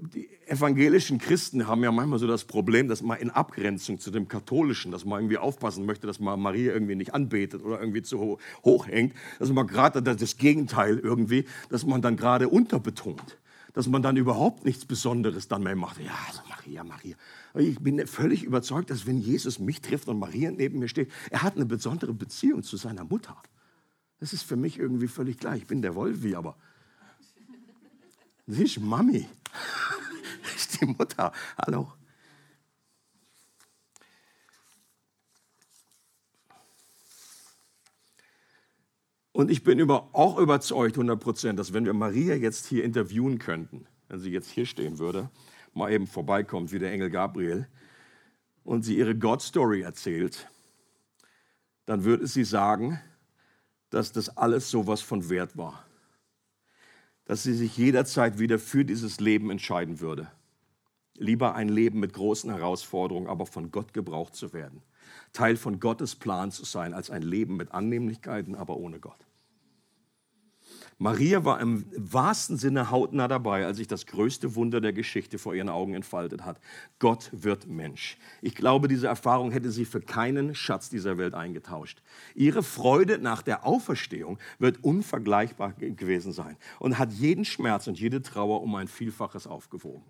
Die 0.01 0.29
evangelischen 0.49 1.19
Christen 1.19 1.69
haben 1.69 1.85
ja 1.85 1.93
manchmal 1.93 2.19
so 2.19 2.27
das 2.27 2.47
Problem, 2.47 2.89
dass 2.89 3.01
man 3.01 3.21
in 3.21 3.31
Abgrenzung 3.31 4.01
zu 4.01 4.11
dem 4.11 4.27
Katholischen, 4.27 4.91
dass 4.91 5.05
man 5.05 5.21
irgendwie 5.21 5.39
aufpassen 5.39 5.87
möchte, 5.87 6.09
dass 6.09 6.19
man 6.19 6.41
Maria 6.41 6.73
irgendwie 6.73 6.97
nicht 6.97 7.15
anbetet 7.15 7.63
oder 7.63 7.79
irgendwie 7.79 8.03
zu 8.03 8.39
hoch 8.65 8.89
hängt, 8.89 9.15
dass 9.39 9.51
man 9.51 9.69
gerade 9.69 10.03
das 10.03 10.37
Gegenteil 10.37 10.99
irgendwie, 10.99 11.45
dass 11.71 11.87
man 11.87 12.03
dann 12.03 12.17
gerade 12.17 12.49
unterbetont, 12.49 13.39
dass 13.79 13.87
man 13.87 14.03
dann 14.03 14.17
überhaupt 14.17 14.65
nichts 14.65 14.85
Besonderes 14.85 15.47
dann 15.47 15.63
mehr 15.63 15.77
macht. 15.77 16.01
Ja, 16.01 16.11
also 16.27 16.41
Maria, 16.49 16.83
Maria. 16.83 17.15
Ich 17.55 17.79
bin 17.79 18.05
völlig 18.09 18.43
überzeugt, 18.43 18.91
dass 18.91 19.07
wenn 19.07 19.21
Jesus 19.21 19.61
mich 19.61 19.81
trifft 19.81 20.09
und 20.09 20.19
Maria 20.19 20.51
neben 20.51 20.81
mir 20.81 20.89
steht, 20.89 21.13
er 21.31 21.45
hat 21.45 21.55
eine 21.55 21.65
besondere 21.65 22.13
Beziehung 22.13 22.65
zu 22.65 22.77
seiner 22.77 23.05
Mutter. 23.05 23.41
Das 24.19 24.33
ist 24.33 24.43
für 24.43 24.57
mich 24.57 24.81
irgendwie 24.81 25.07
völlig 25.07 25.39
klar. 25.39 25.55
Ich 25.55 25.69
bin 25.69 25.81
der 25.81 25.95
Wolfi, 25.95 26.35
aber 26.35 26.57
sie 28.49 28.65
ist 28.65 28.81
Mami. 28.81 29.29
Ist 30.57 30.81
die 30.81 30.87
Mutter. 30.87 31.31
Hallo. 31.57 31.93
Und 39.39 39.53
ich 39.53 39.63
bin 39.63 39.79
über, 39.79 40.09
auch 40.15 40.37
überzeugt, 40.37 40.97
100 40.97 41.21
Prozent, 41.21 41.59
dass 41.61 41.73
wenn 41.73 41.85
wir 41.85 41.95
Maria 41.95 42.35
jetzt 42.35 42.67
hier 42.67 42.83
interviewen 42.83 43.39
könnten, 43.39 43.87
wenn 44.09 44.19
sie 44.19 44.33
jetzt 44.33 44.51
hier 44.51 44.67
stehen 44.67 44.99
würde, 44.99 45.31
mal 45.75 45.93
eben 45.93 46.09
vorbeikommt 46.09 46.73
wie 46.73 46.81
der 46.81 46.91
Engel 46.91 47.09
Gabriel 47.09 47.69
und 48.65 48.83
sie 48.83 48.99
ihre 48.99 49.15
God-Story 49.15 49.83
erzählt, 49.83 50.51
dann 51.87 52.03
würde 52.03 52.27
sie 52.27 52.43
sagen, 52.43 53.01
dass 53.91 54.11
das 54.11 54.37
alles 54.37 54.73
sowas 54.73 55.03
von 55.03 55.31
wert 55.31 55.57
war. 55.57 55.85
Dass 57.25 57.45
sie 57.45 57.55
sich 57.55 57.77
jederzeit 57.77 58.41
wieder 58.41 58.59
für 58.59 58.85
dieses 58.85 59.21
Leben 59.21 59.51
entscheiden 59.51 60.01
würde. 60.01 60.33
Lieber 61.15 61.55
ein 61.55 61.69
Leben 61.69 62.01
mit 62.01 62.13
großen 62.13 62.51
Herausforderungen, 62.51 63.29
aber 63.29 63.47
von 63.47 63.71
Gott 63.71 63.95
gebraucht 63.95 64.35
zu 64.35 64.53
werden. 64.53 64.83
Teil 65.33 65.57
von 65.57 65.79
Gottes 65.79 66.17
Plan 66.17 66.51
zu 66.51 66.65
sein, 66.65 66.93
als 66.93 67.09
ein 67.09 67.23
Leben 67.23 67.57
mit 67.57 67.71
Annehmlichkeiten, 67.71 68.57
aber 68.57 68.77
ohne 68.77 68.99
Gott. 68.99 69.28
Maria 71.01 71.45
war 71.45 71.61
im 71.61 71.85
wahrsten 71.97 72.57
Sinne 72.57 72.91
hautnah 72.91 73.29
dabei, 73.29 73.65
als 73.65 73.77
sich 73.77 73.87
das 73.87 74.07
größte 74.07 74.57
Wunder 74.57 74.81
der 74.81 74.93
Geschichte 74.93 75.39
vor 75.39 75.55
ihren 75.55 75.69
Augen 75.69 75.95
entfaltet 75.95 76.45
hat. 76.45 76.61
Gott 76.99 77.31
wird 77.33 77.69
Mensch. 77.69 78.19
Ich 78.43 78.57
glaube, 78.57 78.89
diese 78.89 79.07
Erfahrung 79.07 79.53
hätte 79.53 79.71
sie 79.71 79.85
für 79.85 80.01
keinen 80.01 80.57
Schatz 80.57 80.91
dieser 80.91 81.17
Welt 81.17 81.35
eingetauscht. 81.35 82.03
Ihre 82.35 82.65
Freude 82.65 83.19
nach 83.19 83.43
der 83.43 83.65
Auferstehung 83.65 84.39
wird 84.59 84.83
unvergleichbar 84.83 85.73
gewesen 85.75 86.33
sein 86.33 86.57
und 86.81 86.99
hat 86.99 87.13
jeden 87.13 87.45
Schmerz 87.45 87.87
und 87.87 88.01
jede 88.01 88.21
Trauer 88.21 88.61
um 88.61 88.75
ein 88.75 88.89
Vielfaches 88.89 89.47
aufgewogen. 89.47 90.03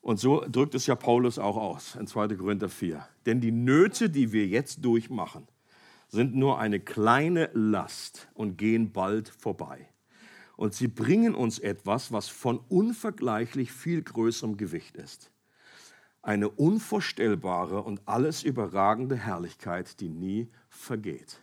Und 0.00 0.20
so 0.20 0.44
drückt 0.46 0.76
es 0.76 0.86
ja 0.86 0.94
Paulus 0.94 1.40
auch 1.40 1.56
aus 1.56 1.96
in 1.96 2.06
2. 2.06 2.28
Korinther 2.36 2.68
4. 2.68 3.08
Denn 3.26 3.40
die 3.40 3.50
Nöte, 3.50 4.08
die 4.08 4.30
wir 4.30 4.46
jetzt 4.46 4.84
durchmachen, 4.84 5.48
sind 6.14 6.34
nur 6.34 6.58
eine 6.58 6.80
kleine 6.80 7.50
Last 7.52 8.28
und 8.34 8.56
gehen 8.56 8.92
bald 8.92 9.28
vorbei. 9.28 9.88
Und 10.56 10.72
sie 10.72 10.88
bringen 10.88 11.34
uns 11.34 11.58
etwas, 11.58 12.12
was 12.12 12.28
von 12.28 12.58
unvergleichlich 12.68 13.72
viel 13.72 14.02
größerem 14.02 14.56
Gewicht 14.56 14.96
ist. 14.96 15.30
Eine 16.22 16.48
unvorstellbare 16.48 17.82
und 17.82 18.00
alles 18.06 18.44
überragende 18.44 19.16
Herrlichkeit, 19.16 20.00
die 20.00 20.08
nie 20.08 20.48
vergeht. 20.68 21.40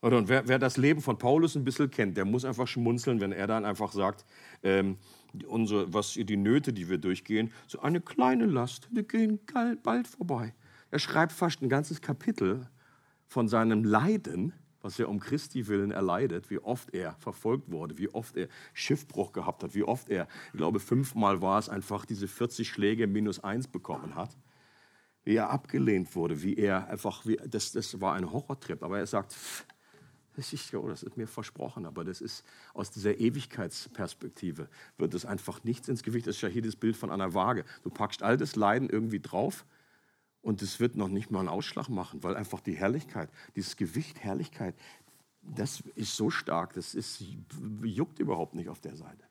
Und 0.00 0.28
wer, 0.28 0.48
wer, 0.48 0.58
das 0.58 0.76
Leben 0.76 1.00
von 1.00 1.16
Paulus 1.16 1.54
ein 1.54 1.64
bisschen 1.64 1.88
kennt, 1.88 2.16
der 2.16 2.24
muss 2.24 2.44
einfach 2.44 2.66
schmunzeln, 2.66 3.20
wenn 3.20 3.30
er 3.30 3.46
dann 3.46 3.64
einfach 3.64 3.92
sagt, 3.92 4.24
ähm, 4.64 4.98
unsere, 5.46 5.94
was 5.94 6.14
die 6.14 6.36
Nöte, 6.36 6.72
die 6.72 6.90
wir 6.90 6.98
durchgehen, 6.98 7.52
so 7.68 7.80
eine 7.80 8.00
kleine 8.00 8.46
Last, 8.46 8.88
die 8.90 9.04
gehen 9.04 9.38
bald 9.84 10.08
vorbei. 10.08 10.54
Er 10.90 10.98
schreibt 10.98 11.30
fast 11.30 11.62
ein 11.62 11.68
ganzes 11.68 12.00
Kapitel 12.00 12.66
von 13.32 13.48
seinem 13.48 13.82
Leiden, 13.82 14.52
was 14.82 14.98
er 14.98 15.08
um 15.08 15.18
Christi 15.18 15.66
willen 15.66 15.90
erleidet, 15.90 16.50
wie 16.50 16.58
oft 16.58 16.92
er 16.92 17.14
verfolgt 17.14 17.70
wurde, 17.70 17.96
wie 17.96 18.10
oft 18.10 18.36
er 18.36 18.48
Schiffbruch 18.74 19.32
gehabt 19.32 19.62
hat, 19.62 19.74
wie 19.74 19.84
oft 19.84 20.10
er, 20.10 20.28
ich 20.52 20.58
glaube 20.58 20.80
fünfmal 20.80 21.40
war 21.40 21.58
es, 21.58 21.70
einfach 21.70 22.04
diese 22.04 22.28
40 22.28 22.68
Schläge 22.68 23.06
minus 23.06 23.42
eins 23.42 23.68
bekommen 23.68 24.16
hat, 24.16 24.36
wie 25.24 25.36
er 25.36 25.48
abgelehnt 25.48 26.14
wurde, 26.14 26.42
wie 26.42 26.56
er 26.56 26.88
einfach, 26.88 27.24
wie, 27.24 27.38
das, 27.46 27.72
das 27.72 28.00
war 28.02 28.14
ein 28.14 28.30
Horrortrip, 28.30 28.82
aber 28.82 28.98
er 28.98 29.06
sagt, 29.06 29.34
das 30.34 30.52
ist, 30.52 30.74
oh, 30.74 30.88
das 30.88 31.02
ist 31.02 31.16
mir 31.16 31.26
versprochen, 31.26 31.86
aber 31.86 32.04
das 32.04 32.20
ist 32.20 32.44
aus 32.74 32.90
dieser 32.90 33.18
Ewigkeitsperspektive, 33.18 34.68
wird 34.98 35.14
es 35.14 35.24
einfach 35.24 35.64
nichts 35.64 35.88
ins 35.88 36.02
Gewicht. 36.02 36.26
Das 36.26 36.36
ist 36.36 36.42
ja 36.42 36.48
hier 36.48 36.62
das 36.62 36.76
Bild 36.76 36.96
von 36.96 37.10
einer 37.10 37.34
Waage. 37.34 37.64
Du 37.82 37.90
packst 37.90 38.22
all 38.22 38.38
das 38.38 38.56
Leiden 38.56 38.88
irgendwie 38.88 39.20
drauf 39.20 39.66
und 40.42 40.60
es 40.60 40.80
wird 40.80 40.96
noch 40.96 41.08
nicht 41.08 41.30
mal 41.30 41.40
einen 41.40 41.48
Ausschlag 41.48 41.88
machen, 41.88 42.22
weil 42.22 42.36
einfach 42.36 42.60
die 42.60 42.74
Herrlichkeit, 42.74 43.30
dieses 43.56 43.76
Gewicht 43.76 44.20
Herrlichkeit, 44.22 44.74
das 45.42 45.82
ist 45.94 46.16
so 46.16 46.30
stark, 46.30 46.74
das 46.74 46.94
ist, 46.94 47.24
juckt 47.82 48.18
überhaupt 48.18 48.54
nicht 48.54 48.68
auf 48.68 48.80
der 48.80 48.96
Seite. 48.96 49.24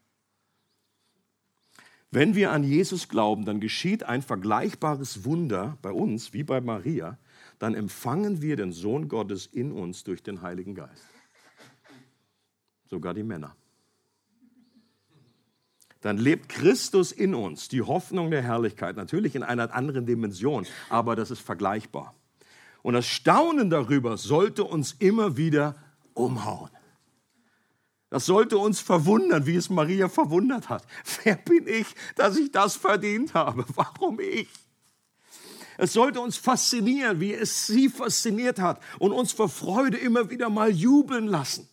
Wenn 2.10 2.36
wir 2.36 2.52
an 2.52 2.64
Jesus 2.64 3.08
glauben, 3.08 3.46
dann 3.46 3.62
geschieht 3.62 4.04
ein 4.04 4.22
vergleichbares 4.22 5.24
Wunder 5.24 5.78
bei 5.82 5.92
uns 5.92 6.34
wie 6.34 6.44
bei 6.44 6.60
Maria, 6.60 7.18
dann 7.60 7.74
empfangen 7.74 8.42
wir 8.42 8.58
den 8.58 8.74
Sohn 8.74 9.08
Gottes 9.08 9.46
in 9.46 9.72
uns 9.72 10.04
durch 10.04 10.24
den 10.24 10.42
Heiligen 10.42 10.76
Geist. 10.76 11.06
Sogar 12.86 13.14
die 13.14 13.24
Männer 13.24 13.56
dann 16.02 16.18
lebt 16.18 16.50
Christus 16.50 17.12
in 17.12 17.36
uns, 17.36 17.68
die 17.68 17.84
Hoffnung 17.84 18.32
der 18.32 18.42
Herrlichkeit, 18.42 18.96
natürlich 18.96 19.36
in 19.36 19.44
einer 19.44 19.74
anderen 19.74 20.06
Dimension, 20.06 20.66
aber 20.90 21.16
das 21.16 21.32
ist 21.32 21.42
vergleichbar. 21.42 22.16
Und 22.82 22.96
das 22.96 23.06
Staunen 23.06 23.70
darüber 23.70 24.18
sollte 24.18 24.64
uns 24.64 24.96
immer 24.98 25.38
wieder 25.38 25.76
umhauen. 26.16 26.72
Das 28.10 28.26
sollte 28.26 28.58
uns 28.58 28.82
verwundern, 28.82 29.46
wie 29.46 29.56
es 29.56 29.70
Maria 29.70 30.10
verwundert 30.10 30.70
hat. 30.70 30.84
Wer 31.24 31.36
bin 31.36 31.68
ich, 31.68 31.88
dass 32.16 32.36
ich 32.36 32.52
das 32.52 32.76
verdient 32.76 33.36
habe? 33.36 33.64
Warum 33.76 34.20
ich? 34.20 34.50
Es 35.78 35.94
sollte 35.94 36.20
uns 36.20 36.36
faszinieren, 36.36 37.20
wie 37.20 37.34
es 37.34 37.68
sie 37.68 37.90
fasziniert 37.90 38.60
hat 38.60 38.82
und 39.00 39.14
uns 39.14 39.32
vor 39.32 39.50
Freude 39.50 39.98
immer 39.98 40.30
wieder 40.30 40.50
mal 40.50 40.70
jubeln 40.70 41.28
lassen 41.28 41.71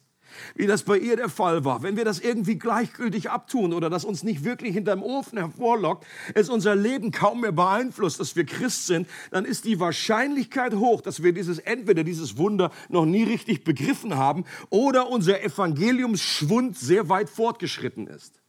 wie 0.54 0.66
das 0.66 0.82
bei 0.82 0.98
ihr 0.98 1.16
der 1.16 1.28
Fall 1.28 1.64
war, 1.64 1.82
wenn 1.82 1.96
wir 1.96 2.04
das 2.04 2.20
irgendwie 2.20 2.58
gleichgültig 2.58 3.30
abtun 3.30 3.72
oder 3.72 3.90
das 3.90 4.04
uns 4.04 4.22
nicht 4.22 4.44
wirklich 4.44 4.74
hinterm 4.74 5.02
Ofen 5.02 5.38
hervorlockt, 5.38 6.06
es 6.34 6.48
unser 6.48 6.74
Leben 6.74 7.10
kaum 7.10 7.42
mehr 7.42 7.52
beeinflusst, 7.52 8.20
dass 8.20 8.36
wir 8.36 8.44
Christ 8.44 8.86
sind, 8.86 9.08
dann 9.30 9.44
ist 9.44 9.64
die 9.64 9.80
Wahrscheinlichkeit 9.80 10.74
hoch, 10.74 11.00
dass 11.00 11.22
wir 11.22 11.32
dieses 11.32 11.58
entweder 11.58 12.04
dieses 12.04 12.36
Wunder 12.38 12.70
noch 12.88 13.06
nie 13.06 13.24
richtig 13.24 13.64
begriffen 13.64 14.16
haben 14.16 14.44
oder 14.70 15.08
unser 15.08 15.42
Evangeliumsschwund 15.42 16.78
sehr 16.78 17.08
weit 17.08 17.28
fortgeschritten 17.28 18.06
ist 18.06 18.40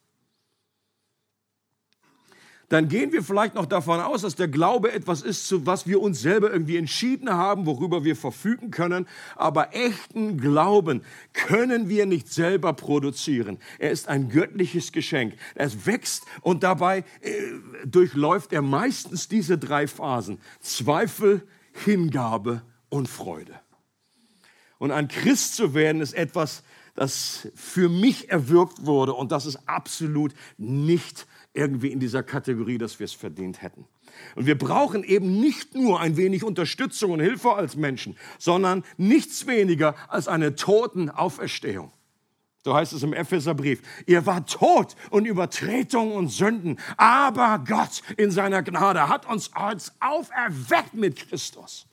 dann 2.69 2.87
gehen 2.87 3.11
wir 3.11 3.23
vielleicht 3.23 3.55
noch 3.55 3.65
davon 3.65 3.99
aus, 3.99 4.21
dass 4.21 4.35
der 4.35 4.47
Glaube 4.47 4.91
etwas 4.91 5.23
ist, 5.23 5.47
zu 5.47 5.65
was 5.65 5.87
wir 5.87 5.99
uns 6.01 6.21
selber 6.21 6.51
irgendwie 6.51 6.77
entschieden 6.77 7.31
haben, 7.31 7.65
worüber 7.65 8.03
wir 8.03 8.15
verfügen 8.15 8.69
können. 8.69 9.07
Aber 9.35 9.75
echten 9.75 10.37
Glauben 10.37 11.01
können 11.33 11.89
wir 11.89 12.05
nicht 12.05 12.31
selber 12.31 12.73
produzieren. 12.73 13.57
Er 13.79 13.89
ist 13.89 14.07
ein 14.07 14.29
göttliches 14.29 14.91
Geschenk. 14.91 15.33
Es 15.55 15.87
wächst 15.87 16.25
und 16.41 16.61
dabei 16.61 16.99
äh, 17.21 17.31
durchläuft 17.85 18.53
er 18.53 18.61
meistens 18.61 19.27
diese 19.27 19.57
drei 19.57 19.87
Phasen. 19.87 20.39
Zweifel, 20.59 21.41
Hingabe 21.73 22.61
und 22.89 23.09
Freude. 23.09 23.59
Und 24.77 24.91
ein 24.91 25.07
Christ 25.07 25.55
zu 25.55 25.73
werden 25.73 26.01
ist 26.01 26.13
etwas, 26.13 26.63
das 26.93 27.47
für 27.55 27.89
mich 27.89 28.29
erwirkt 28.29 28.85
wurde 28.85 29.13
und 29.13 29.31
das 29.31 29.45
ist 29.45 29.67
absolut 29.67 30.33
nicht 30.57 31.25
irgendwie 31.53 31.91
in 31.91 31.99
dieser 31.99 32.23
Kategorie, 32.23 32.77
dass 32.77 32.99
wir 32.99 33.05
es 33.05 33.13
verdient 33.13 33.61
hätten. 33.61 33.85
Und 34.35 34.45
wir 34.45 34.57
brauchen 34.57 35.03
eben 35.03 35.39
nicht 35.39 35.75
nur 35.75 35.99
ein 35.99 36.17
wenig 36.17 36.43
Unterstützung 36.43 37.11
und 37.11 37.19
Hilfe 37.19 37.53
als 37.53 37.75
Menschen, 37.75 38.17
sondern 38.37 38.83
nichts 38.97 39.47
weniger 39.47 39.95
als 40.07 40.27
eine 40.27 40.55
Totenauferstehung. 40.55 41.91
So 42.63 42.75
heißt 42.75 42.93
es 42.93 43.03
im 43.03 43.13
Epheserbrief. 43.13 43.81
Ihr 44.05 44.25
wart 44.25 44.51
tot 44.51 44.95
und 45.09 45.25
Übertretungen 45.25 46.13
und 46.13 46.27
Sünden, 46.27 46.77
aber 46.97 47.63
Gott 47.65 48.01
in 48.17 48.31
seiner 48.31 48.61
Gnade 48.63 49.07
hat 49.07 49.25
uns 49.27 49.53
als 49.53 49.93
auferweckt 49.99 50.93
mit 50.93 51.15
Christus. 51.15 51.87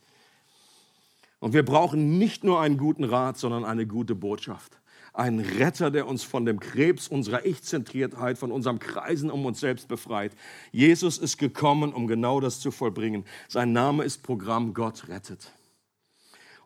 Und 1.39 1.53
wir 1.53 1.65
brauchen 1.65 2.19
nicht 2.19 2.45
nur 2.45 2.61
einen 2.61 2.79
guten 2.79 3.05
Rat, 3.05 3.39
sondern 3.39 3.65
eine 3.65 3.87
gute 3.87 4.15
Botschaft. 4.15 4.79
Ein 5.17 5.41
Retter, 5.41 5.91
der 5.91 6.07
uns 6.07 6.25
von 6.25 6.45
dem 6.45 6.61
Krebs 6.61 7.09
unserer 7.09 7.47
Ich-Zentriertheit, 7.47 8.37
von 8.37 8.53
unserem 8.53 8.79
Kreisen 8.79 9.31
um 9.31 9.47
uns 9.47 9.61
selbst 9.61 9.89
befreit. 9.89 10.33
Jesus 10.73 11.17
ist 11.17 11.39
gekommen, 11.39 11.95
um 11.95 12.07
genau 12.07 12.39
das 12.39 12.61
zu 12.61 12.71
vollbringen. 12.71 13.25
Sein 13.49 13.73
Name 13.73 14.05
ist 14.05 14.23
Programm 14.23 14.75
Gott 14.75 15.09
rettet. 15.09 15.53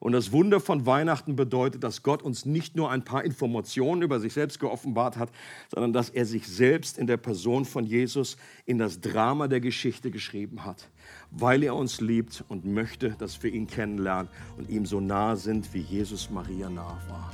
Und 0.01 0.11
das 0.13 0.33
Wunder 0.33 0.59
von 0.59 0.85
Weihnachten 0.85 1.37
bedeutet, 1.37 1.85
dass 1.85 2.03
Gott 2.03 2.23
uns 2.25 2.45
nicht 2.45 2.75
nur 2.75 2.91
ein 2.91 3.05
paar 3.05 3.25
Informationen 3.25 4.03
über 4.03 4.19
sich 4.19 4.33
selbst 4.33 4.59
geoffenbart 4.59 5.17
hat, 5.17 5.31
sondern 5.73 5.93
dass 5.93 6.11
er 6.11 6.27
sich 6.27 6.49
selbst 6.49 6.99
in 6.99 7.07
der 7.07 7.19
Person 7.19 7.65
von 7.65 7.85
Jesus 7.85 8.37
in 8.67 8.79
das 8.79 9.01
Drama 9.01 9.47
der 9.47 9.61
Geschichte 9.61 10.11
geschrieben 10.11 10.65
hat, 10.65 10.89
weil 11.31 11.63
er 11.63 11.77
uns 11.77 12.01
liebt 12.01 12.43
und 12.49 12.65
möchte, 12.65 13.11
dass 13.11 13.41
wir 13.45 13.53
ihn 13.53 13.69
kennenlernen 13.69 14.29
und 14.59 14.69
ihm 14.71 14.87
so 14.87 14.99
nah 14.99 15.37
sind, 15.37 15.73
wie 15.73 15.83
Jesus 15.83 16.31
Maria 16.31 16.69
nah 16.69 16.99
war. 17.09 17.31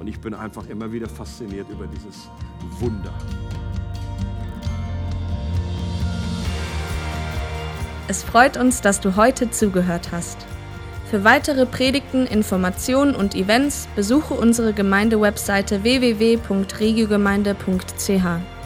Und 0.00 0.08
ich 0.08 0.18
bin 0.18 0.34
einfach 0.34 0.68
immer 0.68 0.90
wieder 0.90 1.08
fasziniert 1.08 1.68
über 1.68 1.86
dieses 1.86 2.28
Wunder. 2.80 3.14
Es 8.08 8.24
freut 8.24 8.56
uns, 8.56 8.80
dass 8.80 9.00
du 9.00 9.14
heute 9.14 9.50
zugehört 9.50 10.10
hast. 10.10 10.44
Für 11.10 11.22
weitere 11.22 11.66
Predigten, 11.66 12.26
Informationen 12.26 13.14
und 13.14 13.34
Events 13.34 13.88
besuche 13.94 14.32
unsere 14.34 14.72
Gemeindewebseite 14.72 15.84
www.regiogemeinde.ch. 15.84 18.59